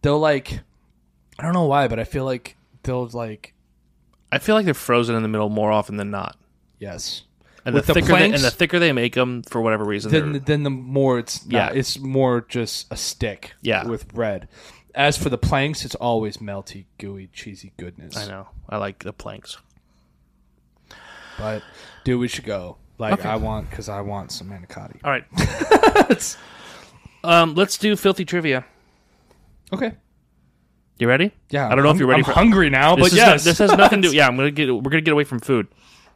[0.00, 0.60] they'll like,
[1.38, 3.52] I don't know why, but I feel like they'll like
[4.32, 6.36] I feel like they're frozen in the middle more often than not.
[6.78, 7.22] yes.
[7.66, 9.84] And With the the thicker they, planks- and the thicker they make them, for whatever
[9.84, 11.66] reason, Then then the more it's Yeah.
[11.66, 13.54] not, it's more just a stick.
[13.62, 13.86] Yeah.
[13.86, 14.48] with bread.
[14.94, 18.16] As for the planks, it's always melty, gooey, cheesy goodness.
[18.16, 19.56] I know I like the planks.
[21.38, 21.62] But
[22.04, 22.76] dude, we should go.
[22.98, 23.28] Like Okay.
[23.28, 25.00] I want because I want some manicotti.
[25.02, 26.36] All right.
[27.24, 28.64] um, let's do filthy trivia.
[29.72, 29.94] Okay.
[30.98, 31.32] You ready?
[31.50, 31.66] Yeah.
[31.68, 33.58] I don't know if you're ready I'm for hungry now, This but yes, not- this
[33.58, 34.14] has nothing to do.
[34.16, 34.68] Yeah, I'm gonna get.
[34.72, 35.66] We're gonna get away from food.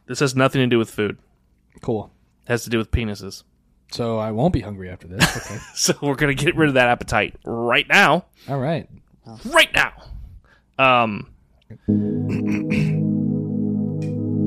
[0.05, 1.17] This has nothing to do with food.
[1.81, 2.11] Cool.
[2.45, 3.43] It has to do with penises.
[3.91, 5.23] So I won't be hungry after this.
[5.37, 5.57] Okay.
[5.73, 8.25] So we're gonna get rid of that appetite right now.
[8.47, 8.87] All right.
[9.45, 9.93] Right now.
[10.77, 11.29] Um.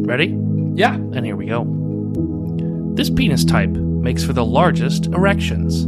[0.07, 0.27] Ready?
[0.75, 0.95] Yeah.
[0.95, 1.64] And here we go.
[2.95, 5.87] This penis type makes for the largest erections.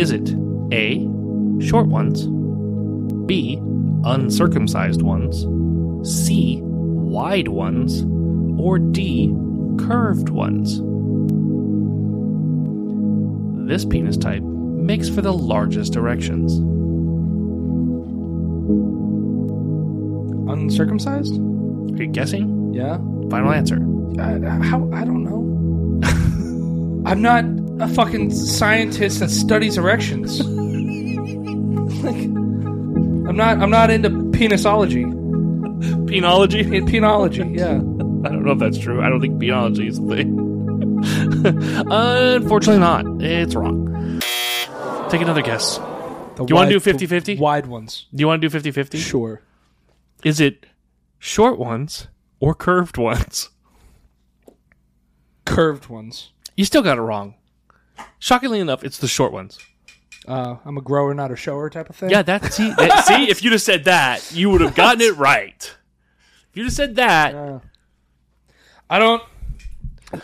[0.00, 0.30] Is it
[0.72, 1.06] A.
[1.64, 2.26] Short ones,
[3.26, 3.56] B.
[4.04, 5.44] Uncircumcised ones,
[6.08, 6.60] C.
[6.62, 8.02] Wide ones,
[8.60, 9.28] or D.
[9.78, 10.80] Curved ones?
[13.68, 16.54] This penis type makes for the largest erections.
[20.50, 21.34] Uncircumcised?
[21.34, 22.72] Are you guessing?
[22.72, 22.96] Yeah.
[23.28, 23.76] Final answer.
[24.18, 25.38] I, how I don't know.
[27.10, 27.44] I'm not
[27.80, 30.40] a fucking scientist that studies erections.
[32.02, 33.58] like, I'm not.
[33.58, 35.04] I'm not into penisology.
[36.06, 36.74] Penology?
[36.74, 37.80] In penology, yeah.
[38.24, 39.00] I don't know if that's true.
[39.02, 40.48] I don't think penology is a thing.
[41.90, 43.22] Unfortunately, not.
[43.22, 44.20] It's wrong.
[45.10, 45.78] Take another guess.
[45.78, 47.38] The you wanna do 50-50?
[47.38, 48.06] Wide ones.
[48.14, 48.98] Do you want to do 50 50?
[48.98, 49.42] Sure.
[50.24, 50.66] Is it
[51.18, 52.08] short ones
[52.40, 53.50] or curved ones?
[55.44, 56.32] Curved ones.
[56.56, 57.34] You still got it wrong.
[58.18, 59.58] Shockingly enough, it's the short ones.
[60.26, 62.10] Uh, I'm a grower, not a shower type of thing.
[62.10, 65.16] Yeah, that's see, that, see, if you'd have said that, you would have gotten it
[65.16, 65.74] right.
[66.50, 67.62] If you'd have said that,
[68.90, 69.22] I don't.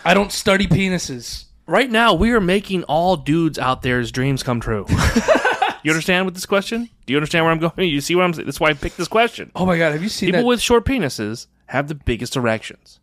[0.04, 1.44] I don't study penises.
[1.66, 4.86] right now we are making all dudes out there's dreams come true.
[5.82, 6.88] you understand with this question?
[7.06, 7.88] Do you understand where I'm going?
[7.90, 8.46] You see what I'm saying?
[8.46, 9.50] That's why I picked this question.
[9.54, 10.46] Oh my god, have you seen People that?
[10.46, 12.98] with short penises have the biggest erections.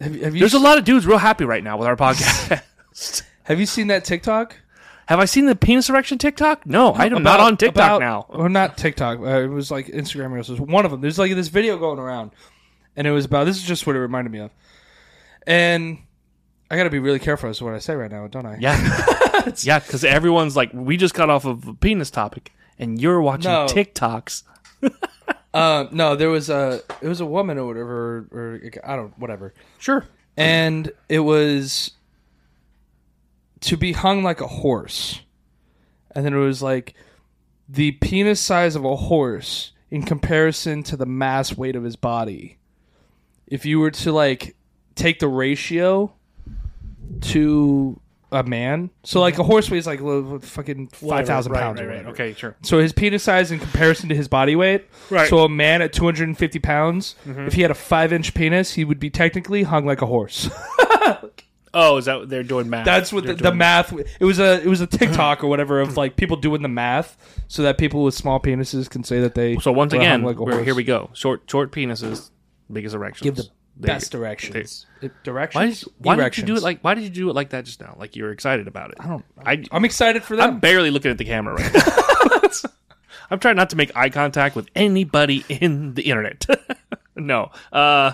[0.00, 2.62] have, have you There's a lot of dudes real happy right now with our podcast.
[3.44, 4.56] Have you seen that TikTok?
[5.06, 6.64] have I seen the penis erection TikTok?
[6.64, 8.26] No, I am not About- on TikTok about- now.
[8.28, 9.18] Or not TikTok.
[9.18, 10.48] Uh, it was like Instagram Reels.
[10.48, 11.00] It was one of them.
[11.00, 12.30] There's like this video going around,
[12.96, 13.44] and it was about.
[13.44, 14.50] This is just what it reminded me of.
[15.46, 15.98] And
[16.70, 18.56] I got to be really careful as to what I say right now, don't I?
[18.60, 23.20] Yeah, yeah, because everyone's like, we just got off of a penis topic, and you're
[23.20, 23.66] watching No.
[23.66, 24.42] TikToks.
[25.54, 26.80] Uh, no, there was a.
[27.02, 29.52] It was a woman or whatever, or, or I don't whatever.
[29.78, 30.06] Sure.
[30.34, 31.90] and it was
[33.60, 35.20] to be hung like a horse
[36.14, 36.94] and then it was like
[37.68, 42.56] the penis size of a horse in comparison to the mass weight of his body.
[43.52, 44.56] If you were to like
[44.94, 46.12] take the ratio
[47.22, 48.00] to
[48.30, 51.78] a man, so like a horse weighs like lo- fucking five thousand pounds.
[51.78, 51.96] right, or right.
[51.98, 52.10] whatever.
[52.12, 52.56] Okay, sure.
[52.62, 54.86] So his penis size in comparison to his body weight.
[55.10, 55.28] Right.
[55.28, 57.46] So a man at 250 pounds, mm-hmm.
[57.46, 60.48] if he had a five inch penis, he would be technically hung like a horse.
[61.74, 62.84] Oh, is that what they're doing math?
[62.84, 63.92] That's what the, They're the doing- math.
[64.20, 67.16] It was a it was a TikTok or whatever of like people doing the math
[67.48, 69.56] so that people with small penises can say that they.
[69.56, 70.66] So once were hung again, like a we're- horse.
[70.66, 71.08] here we go.
[71.14, 72.30] Short, short penises,
[72.72, 73.22] biggest erections.
[73.24, 74.86] give the There best directions.
[75.00, 75.66] Why, directions.
[75.66, 76.80] did, why did you do it like?
[76.82, 77.94] Why did you do it like that just now?
[77.98, 78.96] Like you were excited about it.
[79.00, 79.24] I don't.
[79.44, 80.48] I, I'm excited for them.
[80.50, 82.70] I'm barely looking at the camera right now.
[83.30, 86.44] I'm trying not to make eye contact with anybody in the internet.
[87.16, 87.50] no.
[87.72, 88.12] Uh,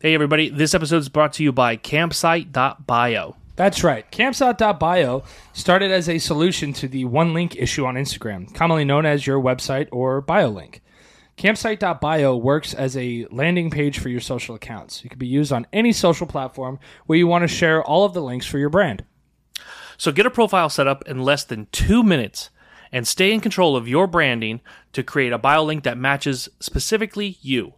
[0.00, 0.48] hey, everybody.
[0.48, 3.36] This episode is brought to you by campsite.bio.
[3.56, 4.10] That's right.
[4.10, 9.26] Campsite.bio started as a solution to the one link issue on Instagram, commonly known as
[9.26, 10.80] your website or bio link.
[11.40, 15.02] Campsite.bio works as a landing page for your social accounts.
[15.02, 18.12] It can be used on any social platform where you want to share all of
[18.12, 19.06] the links for your brand.
[19.96, 22.50] So get a profile set up in less than two minutes
[22.92, 24.60] and stay in control of your branding
[24.92, 27.72] to create a bio link that matches specifically you.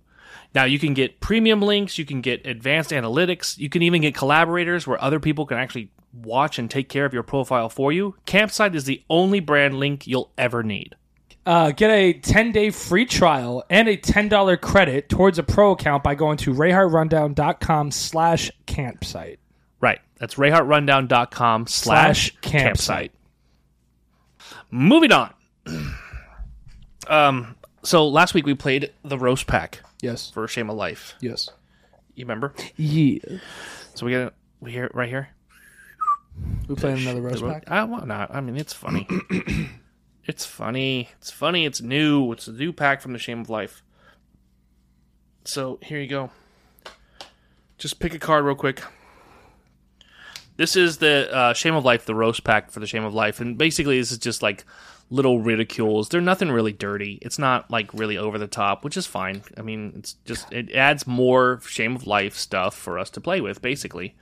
[0.56, 4.16] Now you can get premium links, you can get advanced analytics, you can even get
[4.16, 8.16] collaborators where other people can actually watch and take care of your profile for you.
[8.26, 10.96] Campsite is the only brand link you'll ever need.
[11.44, 16.04] Uh, get a 10 day free trial and a $10 credit towards a pro account
[16.04, 19.40] by going to rayhartrundown.com slash campsite.
[19.80, 19.98] Right.
[20.18, 23.10] That's rayhartrundown.com slash campsite.
[23.10, 23.12] campsite.
[24.70, 25.34] Moving on.
[27.08, 30.30] um, so last week we played the roast pack Yes.
[30.30, 31.14] for Shame of Life.
[31.20, 31.48] Yes.
[32.14, 32.54] You remember?
[32.76, 33.18] Yeah.
[33.94, 35.28] So we got we hear it right here.
[36.68, 37.64] We playing another roast pack?
[37.68, 38.34] I want not.
[38.34, 39.08] I mean, it's funny.
[40.24, 41.10] it's funny.
[41.18, 41.66] It's funny.
[41.66, 42.32] It's new.
[42.32, 43.82] It's a new pack from the Shame of Life.
[45.44, 46.30] So here you go.
[47.78, 48.82] Just pick a card real quick.
[50.56, 53.40] This is the uh, Shame of Life, the roast pack for the Shame of Life,
[53.40, 54.64] and basically this is just like
[55.10, 56.08] little ridicules.
[56.08, 57.18] They're nothing really dirty.
[57.22, 59.42] It's not like really over the top, which is fine.
[59.56, 63.40] I mean, it's just it adds more Shame of Life stuff for us to play
[63.40, 64.14] with, basically.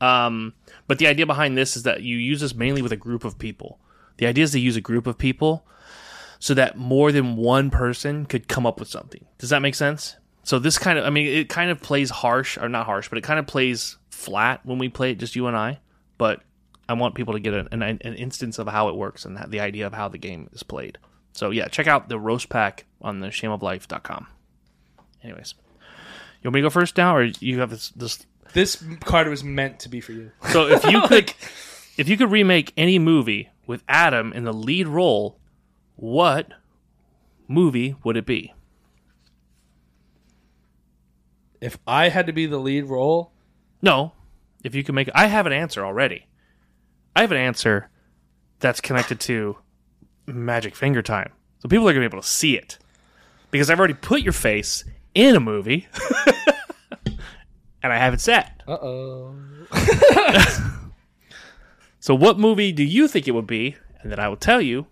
[0.00, 0.54] Um,
[0.86, 3.38] but the idea behind this is that you use this mainly with a group of
[3.38, 3.78] people.
[4.16, 5.66] The idea is to use a group of people
[6.38, 9.24] so that more than one person could come up with something.
[9.38, 10.16] Does that make sense?
[10.42, 13.16] So this kind of, I mean, it kind of plays harsh, or not harsh, but
[13.16, 15.80] it kind of plays flat when we play it just you and I.
[16.18, 16.42] But
[16.88, 19.60] I want people to get an, an, an instance of how it works and the
[19.60, 20.98] idea of how the game is played.
[21.32, 24.26] So yeah, check out the roast pack on the shameoflife.com.
[25.22, 25.54] Anyways,
[26.42, 29.42] you want me to go first now, or you have this, this This card was
[29.42, 30.30] meant to be for you.
[30.50, 31.32] so if you could,
[31.96, 35.38] if you could remake any movie with Adam in the lead role,
[35.96, 36.48] what
[37.48, 38.52] movie would it be?
[41.60, 43.32] If I had to be the lead role,
[43.80, 44.12] No,
[44.62, 46.26] if you can make, I have an answer already.
[47.16, 47.88] I have an answer
[48.60, 49.56] that's connected to
[50.26, 52.78] Magic Finger Time, so people are gonna be able to see it
[53.50, 54.84] because I've already put your face
[55.14, 55.86] in a movie,
[57.82, 58.62] and I have it set.
[58.66, 59.34] uh oh.
[62.04, 63.76] So, what movie do you think it would be?
[64.02, 64.86] And then I will tell you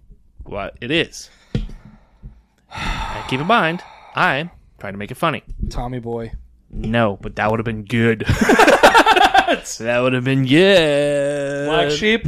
[0.44, 1.28] what it is.
[1.52, 3.82] And keep in mind,
[4.14, 5.42] I'm trying to make it funny.
[5.68, 6.32] Tommy Boy.
[6.70, 8.20] No, but that would have been good.
[8.26, 11.66] that would have been good.
[11.66, 12.26] Black Sheep.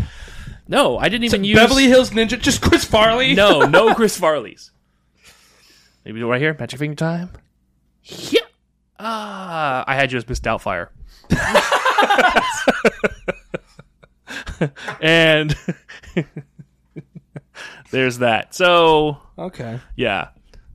[0.69, 2.39] No, I didn't even use Beverly Hills Ninja.
[2.39, 3.33] Just Chris Farley.
[3.33, 4.71] No, no Chris Farley's.
[6.05, 7.31] Maybe do right here, Magic Finger Time.
[8.03, 8.41] Yeah.
[8.99, 10.89] Ah, I had you as Miss Doubtfire.
[15.01, 15.57] and
[17.91, 18.55] there's that.
[18.55, 19.81] So Okay.
[19.97, 20.29] yeah,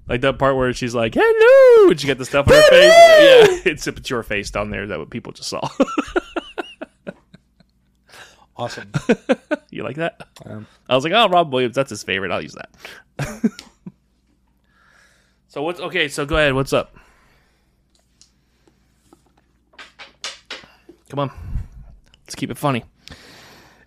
[0.08, 2.72] like that part where she's like, "Hello," and she got the stuff on her face.
[2.94, 4.88] Yeah, it's it's your face down there.
[4.88, 5.68] That what people just saw.
[8.58, 8.92] Awesome.
[9.70, 10.22] you like that?
[10.46, 12.32] Um, I was like, "Oh, Rob Williams, that's his favorite.
[12.32, 13.54] I'll use that."
[15.48, 16.10] so what's okay?
[16.10, 16.54] So go ahead.
[16.54, 16.94] What's up?
[21.10, 21.32] Come on,
[22.26, 22.84] let's keep it funny.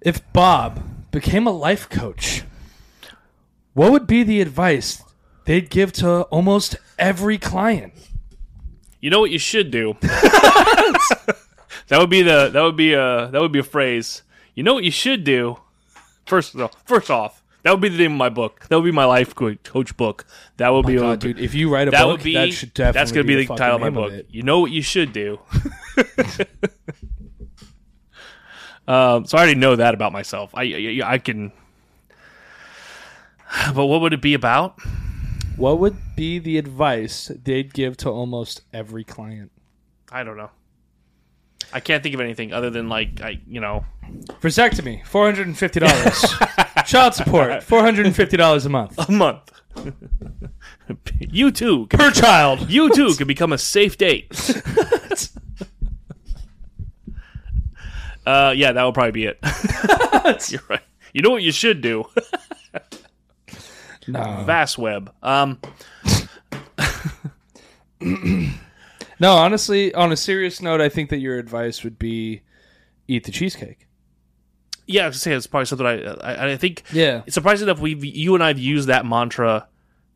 [0.05, 2.43] If Bob became a life coach,
[3.75, 5.03] what would be the advice
[5.45, 7.93] they'd give to almost every client?
[9.01, 9.97] You know what you should do?
[10.01, 11.37] that
[11.91, 14.23] would be the that would be a that would be a phrase.
[14.55, 15.59] You know what you should do?
[16.27, 18.67] First off, first off, that would be the name of my book.
[18.69, 20.27] That would be my life coach book.
[20.57, 22.53] That would oh be God, dude, if you write a that book, would be that
[22.53, 24.13] should definitely that's going to be the, title of my book.
[24.13, 24.27] it.
[24.31, 25.41] You know what you should do.
[28.93, 30.55] um, so I already know that about myself.
[30.55, 31.53] I I, I can.
[33.75, 34.79] But what would it be about?
[35.57, 39.53] What would be the advice they'd give to almost every client?
[40.11, 40.51] I don't know.
[41.73, 43.85] I can't think of anything other than like I, you know,
[44.41, 46.25] Vasectomy, four hundred and fifty dollars.
[46.87, 49.51] Child support, four hundred and fifty dollars a month a month.
[51.21, 52.69] you too, per child.
[52.69, 54.29] you too can become a safe date.
[58.27, 59.39] Uh, yeah, that would probably be it.
[60.51, 60.81] You're right.
[61.13, 62.05] You know what you should do?
[64.09, 65.13] No, Vast web.
[65.23, 65.59] Um,
[68.01, 69.33] no.
[69.35, 72.43] Honestly, on a serious note, I think that your advice would be
[73.09, 73.87] eat the cheesecake.
[74.87, 76.83] yeah, I was say it's probably something I, I, I think.
[76.93, 79.69] Yeah, It's surprising enough we you and I've used that mantra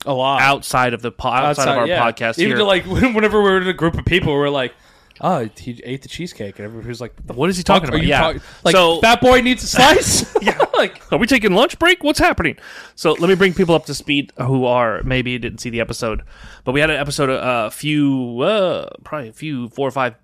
[0.04, 2.02] a lot outside of the po- outside, of our yeah.
[2.02, 2.59] podcast Even here.
[2.59, 4.74] to like whenever we're in a group of people, we're like,
[5.20, 8.02] "Oh, he ate the cheesecake," and everybody's like, the what is he talking about?
[8.02, 8.20] yeah.
[8.20, 8.42] talking?
[8.64, 12.02] Like, so fat boy needs a slice." yeah, like Are we taking lunch break?
[12.02, 12.56] What's happening?
[12.94, 16.22] So let me bring people up to speed who are maybe didn't see the episode,
[16.64, 20.14] but we had an episode a few, uh, probably a few, four or five,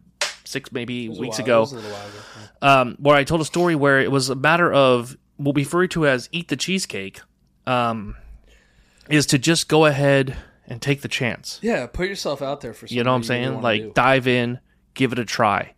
[0.45, 1.66] six maybe weeks ago,
[2.61, 5.86] um, where I told a story where it was a matter of what we refer
[5.88, 7.20] to as eat the cheesecake,
[7.66, 8.16] um,
[9.09, 10.36] is to just go ahead
[10.66, 11.59] and take the chance.
[11.62, 12.86] Yeah, put yourself out there for.
[12.86, 13.61] You know what I'm saying?
[13.61, 14.61] Like dive in,
[14.95, 15.74] give it a try,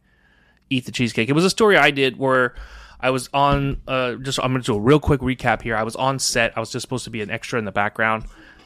[0.70, 1.28] eat the cheesecake.
[1.28, 2.54] It was a story I did where
[3.00, 3.80] I was on.
[3.86, 5.76] Uh, just I'm going to do a real quick recap here.
[5.76, 6.56] I was on set.
[6.56, 8.24] I was just supposed to be an extra in the background,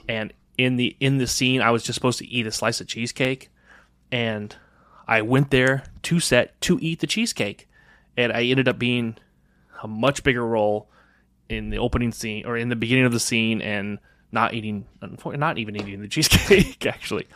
[0.09, 2.87] and in the in the scene, I was just supposed to eat a slice of
[2.87, 3.51] cheesecake,
[4.13, 4.55] and
[5.07, 7.69] I went there to set to eat the cheesecake,
[8.17, 9.17] and I ended up being
[9.83, 10.89] a much bigger role
[11.49, 13.99] in the opening scene or in the beginning of the scene and
[14.33, 14.87] not eating
[15.25, 17.27] not even eating the cheesecake actually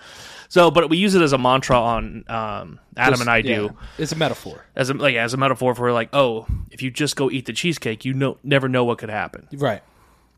[0.53, 3.75] so but we use it as a mantra on um, adam and i do.
[3.97, 7.17] It's a metaphor, as a like as a metaphor for like oh if you just
[7.17, 9.49] go eat the cheesecake you know never know what could happen.
[9.55, 9.83] Right?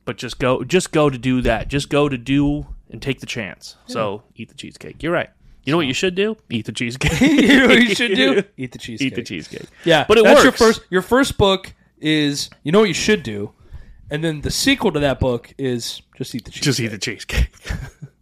[0.04, 1.68] but just go just go to do that.
[1.68, 3.76] Just go to do and take the chance.
[3.86, 5.02] So eat the cheesecake.
[5.02, 5.30] You're right.
[5.64, 6.36] You know what you should do?
[6.50, 7.18] Eat the cheesecake.
[7.20, 8.42] You know what you should do?
[8.58, 9.12] Eat the cheesecake.
[9.12, 9.66] eat the cheesecake.
[9.84, 10.58] Yeah, But it that's your works.
[10.58, 10.80] first.
[10.90, 13.52] Your first book is you know what you should do,
[14.10, 16.64] and then the sequel to that book is just eat the cheesecake.
[16.64, 17.48] just eat the cheesecake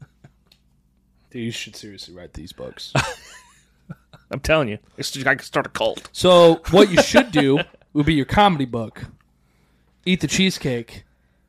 [1.33, 2.93] Dude, you should seriously write these books.
[4.31, 7.59] i'm telling you it's just, i could start a cult so what you should do
[7.93, 9.05] would be your comedy book.
[10.05, 11.05] Eat the cheesecake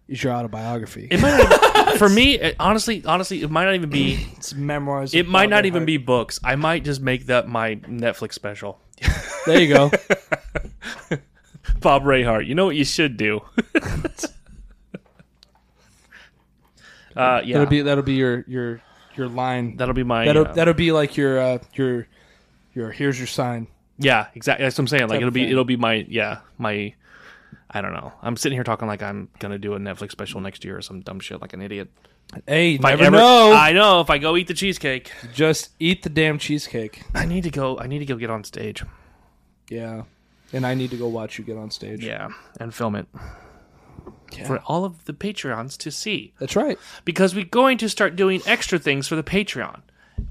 [0.08, 1.08] is your autobiography.
[1.10, 4.28] It might not, for me, it, honestly, honestly, it might not even be.
[4.38, 5.14] It's memoirs.
[5.14, 6.40] It might not even be books.
[6.44, 8.80] I might just make that my Netflix special.
[9.46, 9.92] There you go.
[11.80, 12.46] Bob Rayhart.
[12.46, 13.42] You know what you should do.
[17.16, 18.82] uh, yeah, That'll be that'll be your your
[19.18, 19.78] your line.
[19.78, 20.26] that'll be my.
[20.26, 22.08] That'll uh, that'll be like your uh, your
[22.74, 23.68] your here's your sign.
[23.98, 24.64] yeah, exactly.
[24.66, 25.10] That's what I'm saying.
[25.10, 25.52] Like it'll be thing.
[25.52, 26.94] it'll be my yeah my.
[27.76, 28.14] I don't know.
[28.22, 31.02] I'm sitting here talking like I'm gonna do a Netflix special next year or some
[31.02, 31.90] dumb shit like an idiot.
[32.48, 33.54] Hey, If I ever- know.
[33.54, 34.00] I know.
[34.02, 37.02] If I go eat the cheesecake, Just eat the damn cheesecake.
[37.14, 37.78] I need to go.
[37.80, 38.84] I need to go get on stage.
[39.70, 40.04] Yeah.
[40.52, 42.06] And I need to go watch you get on stage.
[42.06, 43.08] Yeah, and film it
[44.36, 44.48] Yeah.
[44.48, 46.34] for all of the Patreons to see.
[46.40, 46.78] That's right.
[47.06, 49.82] because we're going to start doing extra things for the Patreon.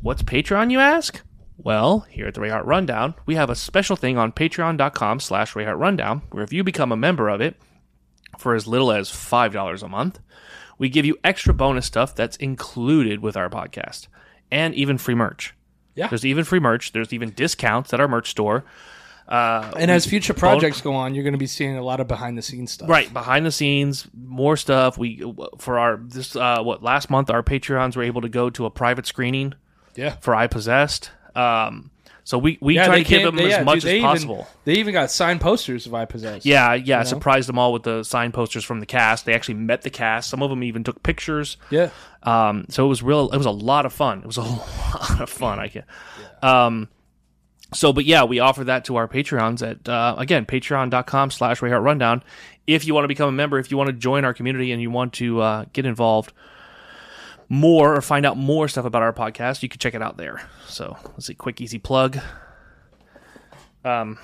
[0.00, 1.20] What's Patreon, you ask?
[1.56, 5.78] Well, here at the Rayhart Rundown, we have a special thing on patreon.com slash Rayhart
[5.78, 7.54] Rundown, where if you become a member of it
[8.38, 10.18] for as little as $5 a month,
[10.78, 14.08] we give you extra bonus stuff that's included with our podcast
[14.50, 15.54] and even free merch.
[15.94, 16.08] Yeah.
[16.08, 16.92] There's even free merch.
[16.92, 18.64] There's even discounts at our merch store.
[19.32, 22.06] Uh, And as future projects go on, you're going to be seeing a lot of
[22.06, 22.88] behind the scenes stuff.
[22.88, 24.98] Right behind the scenes, more stuff.
[24.98, 25.22] We
[25.58, 28.70] for our this uh, what last month our Patreons were able to go to a
[28.70, 29.54] private screening
[29.94, 30.16] Yeah.
[30.20, 31.08] for iPossessed.
[31.34, 31.90] Um,
[32.24, 34.06] so we we Yeah, try to give them they- as yeah, much dude, as even-
[34.06, 34.48] possible.
[34.66, 36.44] They even got signed posters of I Possess.
[36.44, 36.98] yeah, yeah.
[36.98, 37.04] know?
[37.04, 39.24] Surprised them all with the signed posters from the cast.
[39.24, 40.28] They actually met the cast.
[40.28, 41.56] Some of them even took pictures.
[41.70, 41.88] Yeah.
[42.22, 43.30] Um, so it was real.
[43.30, 44.18] It was a lot of fun.
[44.18, 45.58] It was a lot of fun.
[45.58, 45.84] I can.
[46.42, 46.88] Um,
[47.74, 52.22] so, but yeah, we offer that to our Patreons at uh, again patreon.com slash Rundown.
[52.66, 54.80] If you want to become a member, if you want to join our community and
[54.80, 56.32] you want to uh, get involved
[57.48, 60.48] more or find out more stuff about our podcast, you can check it out there.
[60.66, 62.18] So let's see, quick, easy plug.
[63.84, 64.18] Um,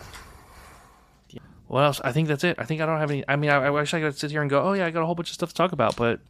[1.68, 2.01] what else?
[2.03, 2.57] I think that's it.
[2.59, 3.24] I think I don't have any.
[3.28, 5.03] I mean, I, I wish I could sit here and go, oh yeah, I got
[5.03, 6.20] a whole bunch of stuff to talk about, but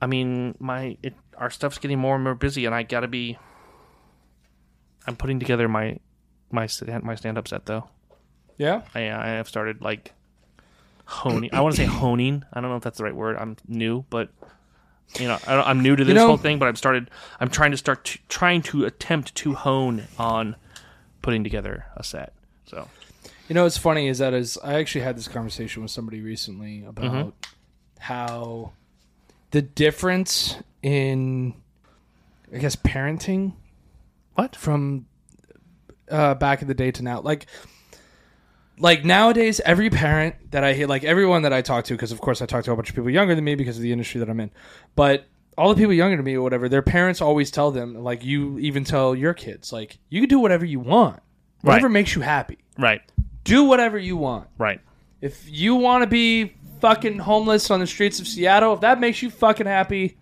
[0.00, 3.38] I mean, my it, our stuff's getting more and more busy, and I gotta be.
[5.06, 5.98] I'm putting together my
[6.50, 7.88] my stand, my stand up set though.
[8.58, 8.82] Yeah.
[8.94, 10.12] I I have started like
[11.04, 11.50] honing.
[11.52, 12.44] I want to say honing.
[12.52, 13.36] I don't know if that's the right word.
[13.36, 14.28] I'm new, but
[15.18, 16.58] you know, I, I'm new to this know- whole thing.
[16.58, 17.10] But I've started.
[17.40, 20.56] I'm trying to start to, trying to attempt to hone on
[21.22, 22.32] putting together a set.
[22.66, 22.88] So
[23.48, 26.84] You know what's funny is that is I actually had this conversation with somebody recently
[26.84, 27.28] about Mm-hmm.
[27.98, 28.72] how
[29.50, 31.54] the difference in,
[32.54, 33.52] I guess, parenting
[34.34, 34.56] What?
[34.56, 35.06] from
[36.10, 37.20] uh, back in the day to now.
[37.20, 37.46] Like,
[38.78, 42.20] like nowadays, every parent that I hear, like everyone that I talk to, because of
[42.20, 44.18] course I talk to a bunch of people younger than me because of the industry
[44.20, 44.50] that I'm in,
[44.96, 45.26] but
[45.58, 48.58] all the people younger than me or whatever, their parents always tell them, like you
[48.58, 51.20] even tell your kids, like you can do whatever you want,
[51.60, 51.92] whatever Right.
[51.92, 52.58] makes you happy.
[52.78, 53.02] Right.
[53.44, 54.48] Do whatever you want.
[54.58, 54.80] Right.
[55.20, 59.22] If you want to be fucking homeless on the streets of Seattle, if that makes
[59.22, 60.16] you fucking happy,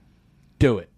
[0.58, 0.89] do it.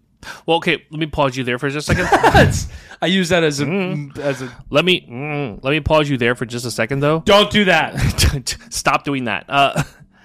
[0.45, 0.83] Well, okay.
[0.89, 2.67] Let me pause you there for just a second.
[3.01, 4.19] I use that as a Mm-hmm.
[4.21, 7.19] as a let me mm, let me pause you there for just a second, though.
[7.25, 7.97] don't do that.
[8.69, 9.45] Stop doing that.
[9.49, 9.83] Uh,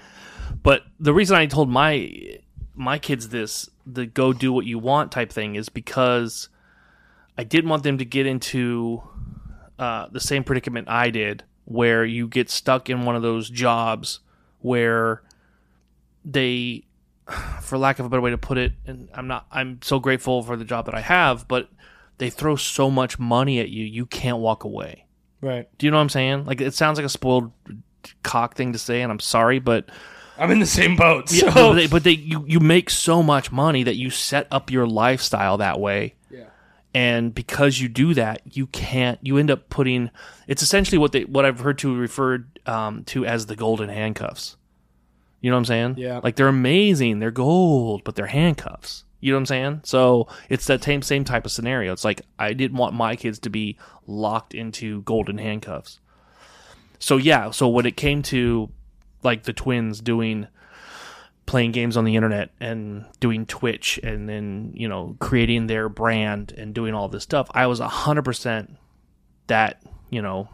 [0.62, 2.38] but the reason I told my
[2.74, 6.48] my kids this, the go do what you want type thing, is because
[7.36, 9.02] I didn't want them to get into
[9.78, 14.20] uh, the same predicament I did, where you get stuck in one of those jobs
[14.60, 15.22] where
[16.24, 16.84] they,
[17.60, 20.42] for lack of a better way to put it, and I'm not, I'm so grateful
[20.42, 21.68] for the job that I have, but
[22.18, 25.06] they throw so much money at you, you can't walk away.
[25.40, 25.68] right.
[25.78, 26.44] Do you know what I'm saying?
[26.46, 27.52] Like it sounds like a spoiled
[28.22, 29.88] cock thing to say, and I'm sorry, but
[30.38, 31.28] I'm in the same boat.
[31.28, 31.46] So.
[31.46, 34.70] yeah, but, they, but they you you make so much money that you set up
[34.70, 36.46] your lifestyle that way, yeah.
[36.94, 39.18] and because you do that, you can't.
[39.22, 40.10] You end up putting.
[40.46, 44.56] It's essentially what they what I've heard to referred um, to as the golden handcuffs.
[45.40, 45.94] You know what I'm saying?
[45.98, 46.20] Yeah.
[46.22, 49.04] Like they're amazing, they're gold, but they're handcuffs.
[49.20, 49.80] You know what I'm saying?
[49.84, 51.92] So it's that same same type of scenario.
[51.92, 53.76] It's like I didn't want my kids to be
[54.06, 56.00] locked into golden handcuffs.
[56.98, 58.70] So yeah, so when it came to
[59.22, 60.46] like the twins doing
[61.46, 66.52] playing games on the internet and doing Twitch and then, you know, creating their brand
[66.52, 68.76] and doing all this stuff, I was 100%
[69.46, 70.48] that, you know,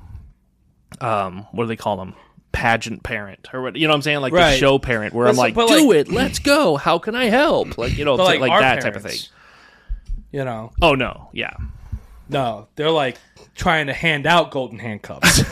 [1.01, 2.15] um what do they call them?
[2.55, 4.21] Pageant parent or what you know what I'm saying?
[4.21, 6.09] Like the show parent where I'm like do like- it.
[6.09, 6.77] Let's go.
[6.77, 7.77] How can I help?
[7.77, 9.19] Like you know like, like, that type of thing.
[10.33, 11.29] You know, oh no.
[11.33, 11.55] Yeah.
[12.29, 13.19] No, they're like
[13.55, 15.43] trying to hand out golden handcuffs.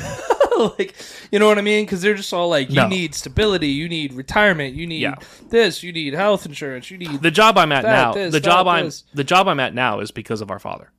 [0.78, 0.94] like,
[1.30, 1.84] you know what I mean?
[1.84, 2.88] Because they're just all like, you No.
[2.88, 5.16] need stability, you need retirement, you need Yeah.
[5.50, 7.20] this, you need health insurance, you need.
[7.22, 9.74] the job I'm at That, now, this, the that, job I'm the job I'm at
[9.74, 10.90] now is because of our father.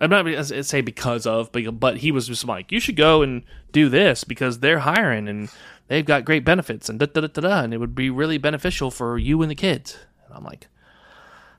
[0.00, 2.96] I'm not going to say because of, but but he was just like, you should
[2.96, 5.50] go and do this because they're hiring and
[5.88, 8.38] they've got great benefits and da da da da, da and it would be really
[8.38, 9.98] beneficial for you and the kids.
[10.26, 10.68] And I'm like,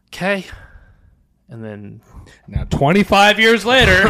[0.08, 0.46] okay.
[1.50, 2.02] And then
[2.48, 4.08] now, 25 years later.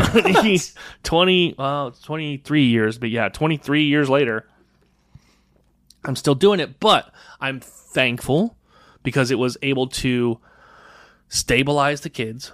[1.03, 4.47] 20, well, 23 years, but yeah, 23 years later,
[6.05, 6.79] I'm still doing it.
[6.79, 7.11] But
[7.41, 8.55] I'm thankful
[9.03, 10.39] because it was able to
[11.29, 12.51] stabilize the kids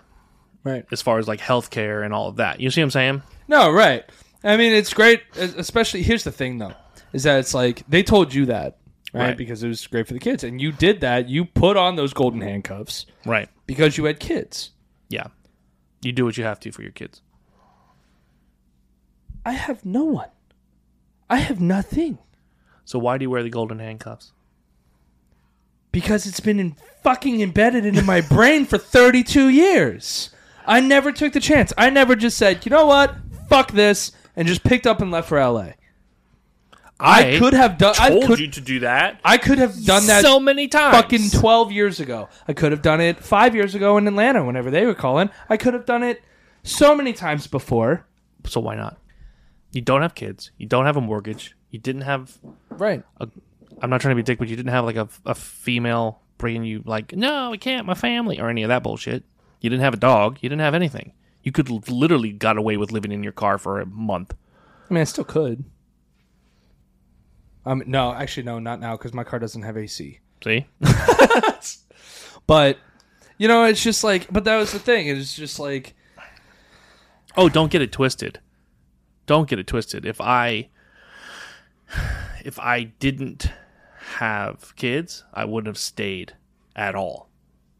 [0.67, 0.85] right.
[0.91, 2.59] as far as like healthcare and all of that.
[2.59, 3.21] You see what I'm saying?
[3.47, 4.03] No, right.
[4.43, 5.23] I mean, it's great.
[5.35, 6.73] Especially here's the thing, though,
[7.13, 8.77] is that it's like they told you that,
[9.13, 9.29] right?
[9.29, 9.37] Right.
[9.37, 11.27] Because it was great for the kids, and you did that.
[11.27, 13.49] You put on those golden handcuffs Right.
[13.65, 14.71] because you had kids.
[15.09, 15.27] Yeah.
[16.01, 17.21] You do what you have to for your kids.
[19.45, 20.29] I have no one.
[21.29, 22.19] I have nothing
[22.85, 24.31] So why do you wear the golden handcuffs?
[25.91, 30.29] because it's been in fucking embedded into my brain for 32 years.
[30.67, 31.71] I never took the chance.
[31.77, 33.15] I never just said, you know what,
[33.49, 35.69] fuck this, and just picked up and left for LA.
[36.99, 37.93] I, could have done.
[37.99, 38.39] I told could.
[38.39, 40.95] you to do that I could have done that so many times.
[40.95, 42.27] fucking 12 years ago.
[42.47, 45.29] I could have done it five years ago in Atlanta whenever they were calling.
[45.47, 46.23] I could have done it
[46.63, 48.07] so many times before.
[48.47, 48.97] so why not?
[49.71, 50.49] You don't have kids.
[50.57, 51.55] You don't have a mortgage.
[51.69, 52.39] You didn't have
[52.71, 53.03] Right.
[53.21, 53.27] a,
[53.79, 56.21] I'm not trying to be a dick, but you didn't have like a, a female
[56.39, 59.23] bringing you like, no, we can't, my family, or any of that bullshit.
[59.61, 60.39] You didn't have a dog.
[60.41, 61.13] You didn't have anything.
[61.43, 64.35] You could l- literally got away with living in your car for a month.
[64.89, 65.63] I mean, I still could.
[67.65, 70.19] Um, no, actually, no, not now because my car doesn't have AC.
[70.43, 70.65] See?
[72.47, 72.77] But
[73.37, 75.07] you know, it's just like, but that was the thing.
[75.09, 75.93] It's just like,
[77.35, 78.39] Oh, don't get it twisted.
[79.27, 80.05] Don't get it twisted.
[80.05, 80.69] If I
[82.45, 83.51] if I didn't
[84.17, 86.33] have kids, I wouldn't have stayed
[86.75, 87.27] at all.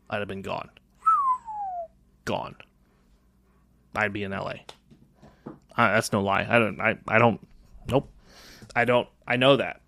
[0.10, 0.70] I'd have been gone.
[2.28, 2.58] Gone.
[3.96, 4.54] I'd be in LA.
[5.78, 6.46] Uh, that's no lie.
[6.48, 7.40] I don't I, I don't
[7.88, 8.12] nope.
[8.76, 9.82] I don't I know that.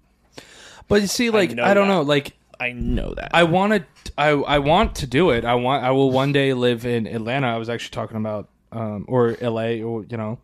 [0.88, 1.94] but you see, like, I, know don't that.
[1.94, 3.32] know, like, I know that.
[3.34, 5.44] I want to, I, I want to do it.
[5.44, 7.48] I want, I will one day live in Atlanta.
[7.48, 10.40] I was actually talking about, um, or LA, or you know,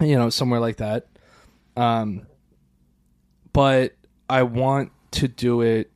[0.00, 1.06] you know, somewhere like that.
[1.76, 2.26] Um,
[3.52, 3.94] but
[4.30, 5.90] I want to do it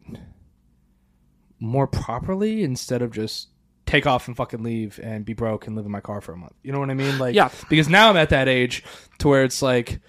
[1.60, 3.48] more properly instead of just
[3.92, 6.36] take off and fucking leave and be broke and live in my car for a
[6.36, 6.54] month.
[6.62, 7.18] You know what I mean?
[7.18, 7.50] Like, Yeah.
[7.68, 8.82] Because now I'm at that age
[9.18, 10.00] to where it's like,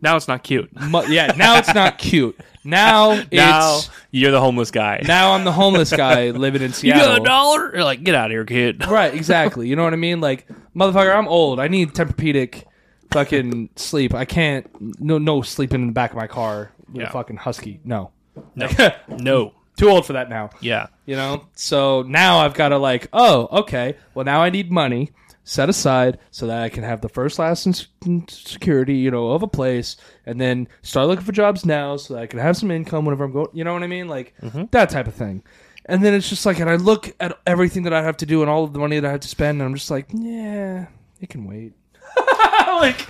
[0.00, 0.70] Now it's not cute.
[0.80, 2.38] Mu- yeah, now it's not cute.
[2.64, 3.80] Now it's Now
[4.10, 5.02] you're the homeless guy.
[5.06, 7.16] now I'm the homeless guy living in you got Seattle.
[7.16, 7.74] a dollar?
[7.74, 8.84] You're like, get out of here, kid.
[8.88, 9.68] Right, exactly.
[9.68, 10.20] You know what I mean?
[10.20, 11.60] Like, motherfucker, I'm old.
[11.60, 12.64] I need Tempur-Pedic
[13.12, 14.14] fucking sleep.
[14.14, 14.66] I can't
[15.00, 17.08] no no sleeping in the back of my car with Yeah.
[17.08, 17.80] a fucking husky.
[17.84, 18.10] No.
[18.56, 18.68] No,
[19.08, 19.52] no.
[19.76, 20.50] Too old for that now.
[20.60, 21.48] Yeah, You know?
[21.54, 23.96] So now I've got to like, oh, okay.
[24.14, 25.10] Well, now I need money
[25.42, 29.42] set aside so that I can have the first, last, and security, you know, of
[29.42, 29.96] a place,
[30.26, 33.24] and then start looking for jobs now so that I can have some income whenever
[33.24, 33.48] I'm going.
[33.52, 34.08] You know what I mean?
[34.08, 34.64] Like mm-hmm.
[34.70, 35.42] that type of thing.
[35.86, 38.40] And then it's just like, and I look at everything that I have to do
[38.40, 40.86] and all of the money that I have to spend, and I'm just like, yeah,
[41.20, 41.74] it can wait.
[42.66, 43.06] like,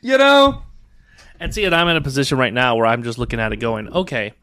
[0.00, 0.62] you know?
[1.40, 3.56] And see, and I'm in a position right now where I'm just looking at it
[3.56, 4.34] going, okay,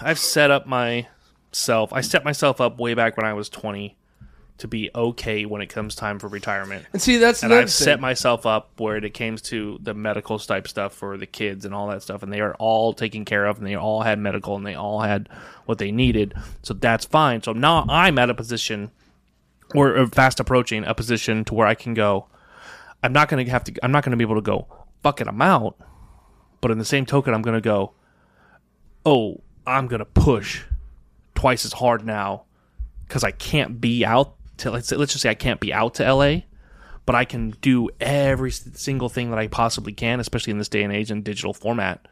[0.00, 3.96] I've set up myself, I set myself up way back when I was 20
[4.58, 6.84] to be okay when it comes time for retirement.
[6.92, 7.68] And see, that's And I've thing.
[7.68, 11.72] set myself up where it came to the medical type stuff for the kids and
[11.72, 14.56] all that stuff, and they are all taken care of, and they all had medical,
[14.56, 15.28] and they all had
[15.66, 16.34] what they needed.
[16.62, 17.42] So that's fine.
[17.42, 18.90] So now I'm at a position,
[19.74, 22.26] or fast approaching a position to where I can go.
[23.02, 23.74] I'm not going to have to.
[23.84, 24.66] I'm not going to be able to go.
[25.04, 25.76] Fuck it, I'm out.
[26.60, 27.92] But in the same token, I'm going to go.
[29.06, 30.62] Oh, I'm going to push
[31.34, 32.44] twice as hard now
[33.06, 35.94] because I can't be out to let's say, let's just say I can't be out
[35.96, 36.40] to LA,
[37.06, 40.82] but I can do every single thing that I possibly can, especially in this day
[40.82, 42.06] and age in digital format,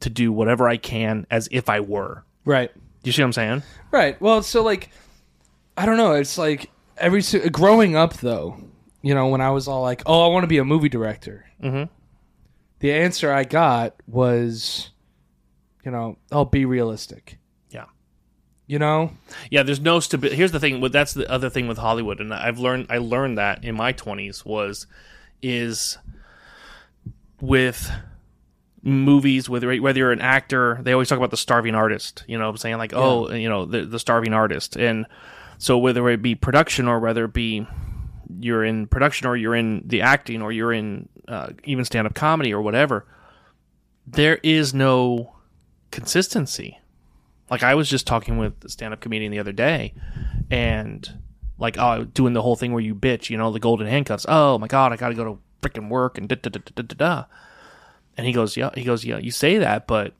[0.00, 2.24] to do whatever I can as if I were.
[2.44, 2.70] right.
[3.02, 3.62] You see what I'm saying?
[3.90, 4.20] Right.
[4.20, 4.90] Well, so like,
[5.76, 6.12] I don't know.
[6.12, 8.58] It's like every growing up though.
[9.00, 11.46] You know, when I was all like, "Oh, I want to be a movie director,"
[11.64, 11.88] Mhm.
[12.80, 14.90] the answer I got was,
[15.84, 17.38] you know, "Oh, be realistic."
[17.70, 17.86] Yeah.
[18.66, 19.12] You know,
[19.50, 20.36] Yeah, there's no stability.
[20.36, 20.80] Here's the thing.
[20.80, 22.86] With that's the other thing with Hollywood, and I've learned.
[22.90, 24.86] I learned that in my 20s was,
[25.42, 25.98] is
[27.40, 27.90] with
[28.82, 32.44] movies whether whether you're an actor they always talk about the starving artist you know
[32.44, 35.04] what i'm saying like oh you know the, the starving artist and
[35.58, 37.66] so whether it be production or whether it be
[38.38, 42.54] you're in production or you're in the acting or you're in uh, even stand-up comedy
[42.54, 43.06] or whatever
[44.06, 45.34] there is no
[45.90, 46.78] consistency
[47.50, 49.92] like I was just talking with a stand-up comedian the other day,
[50.50, 51.18] and
[51.58, 54.24] like oh, doing the whole thing where you bitch, you know, the golden handcuffs.
[54.28, 56.82] Oh my god, I got to go to freaking work and da da da da
[56.82, 57.24] da da.
[58.16, 60.14] And he goes, yeah, he goes, yeah, you say that, but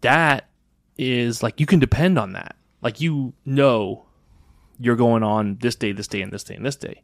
[0.00, 0.48] that
[0.96, 2.56] is like you can depend on that.
[2.80, 4.06] Like you know,
[4.78, 7.02] you're going on this day, this day, and this day, and this day.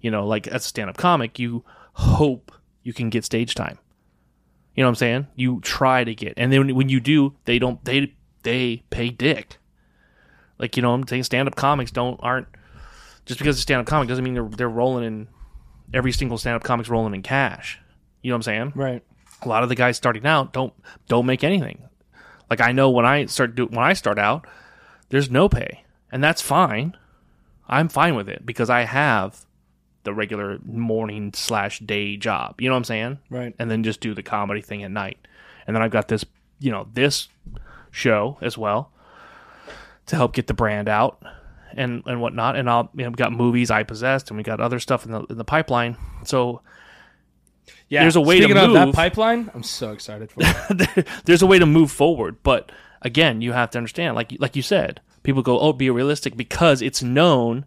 [0.00, 2.50] You know, like as a stand-up comic, you hope
[2.82, 3.78] you can get stage time.
[4.76, 5.26] You know what I'm saying?
[5.34, 7.82] You try to get, and then when you do, they don't.
[7.84, 9.56] They they pay dick.
[10.58, 12.46] Like you know, I'm saying stand up comics don't aren't
[13.24, 15.28] just because it's stand up comic doesn't mean they're they're rolling in
[15.94, 17.80] every single stand up comic's rolling in cash.
[18.20, 18.72] You know what I'm saying?
[18.74, 19.02] right?
[19.42, 20.74] A lot of the guys starting out don't
[21.08, 21.82] don't make anything.
[22.50, 24.46] Like I know when I start do when I start out,
[25.08, 26.94] there's no pay, and that's fine.
[27.66, 29.45] I'm fine with it because I have
[30.06, 32.58] the regular morning slash day job.
[32.60, 33.18] You know what I'm saying?
[33.28, 33.54] Right.
[33.58, 35.18] and then just do the comedy thing at night.
[35.66, 36.24] And then I've got this,
[36.60, 37.28] you know, this
[37.90, 38.90] show as well
[40.06, 41.20] to help get the brand out
[41.74, 42.56] and and whatnot.
[42.56, 45.24] And I'll, you know, we've got movies iPossessed, and we got other stuff in the
[45.24, 45.96] in the pipeline.
[46.24, 46.62] So
[47.88, 48.02] Yeah.
[48.02, 51.06] There's a way to Speaking of that pipeline, I'm so excited for it.
[51.24, 52.36] there's a way to move forward.
[52.42, 52.70] But
[53.02, 56.80] again, you have to understand, like like you said, people go, "Oh, be realistic," because
[56.80, 57.64] it's known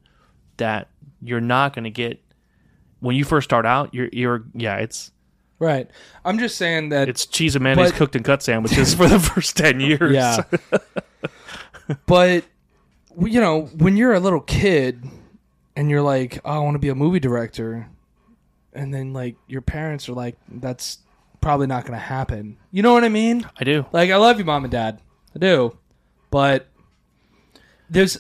[0.56, 0.88] that
[1.22, 2.22] you're not going to get
[3.00, 3.94] when you first start out.
[3.94, 5.12] You're you're yeah, it's
[5.60, 5.90] right.
[6.26, 9.20] I'm just saying that it's cheese and mayonnaise But- cooked in cut sandwiches for the
[9.20, 10.14] first ten years.
[10.14, 10.44] Yeah.
[12.06, 12.46] but
[13.20, 15.04] you know, when you're a little kid
[15.76, 17.88] and you're like, "Oh, I want to be a movie director,"
[18.74, 21.00] and then like your parents are like, "That's
[21.42, 23.46] probably not going to happen." You know what I mean?
[23.60, 23.86] I do.
[23.92, 25.02] Like, I love you, mom and dad.
[25.36, 25.78] I do,
[26.32, 26.68] but
[27.90, 28.18] there's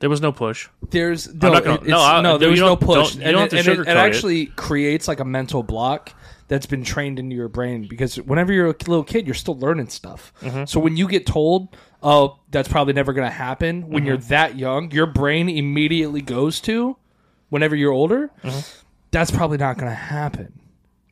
[0.00, 0.68] There was no push.
[0.90, 3.50] there's no, gonna- it's- no, I- no, there was no push, and, don't it, have
[3.50, 3.96] to and it, sugarcoat it it.
[3.96, 6.12] actually creates like a mental block
[6.46, 9.88] that's been trained into your brain because whenever you're a little kid, you're still learning
[9.88, 10.32] stuff.
[10.40, 10.64] Mm-hmm.
[10.66, 14.06] So when you get told, "Oh, that's probably never going to happen," when Mm-hmm.
[14.06, 16.96] you're that young, your brain immediately goes to,
[17.48, 18.60] whenever you're older, Mm-hmm.
[19.10, 20.60] that's probably not going to happen.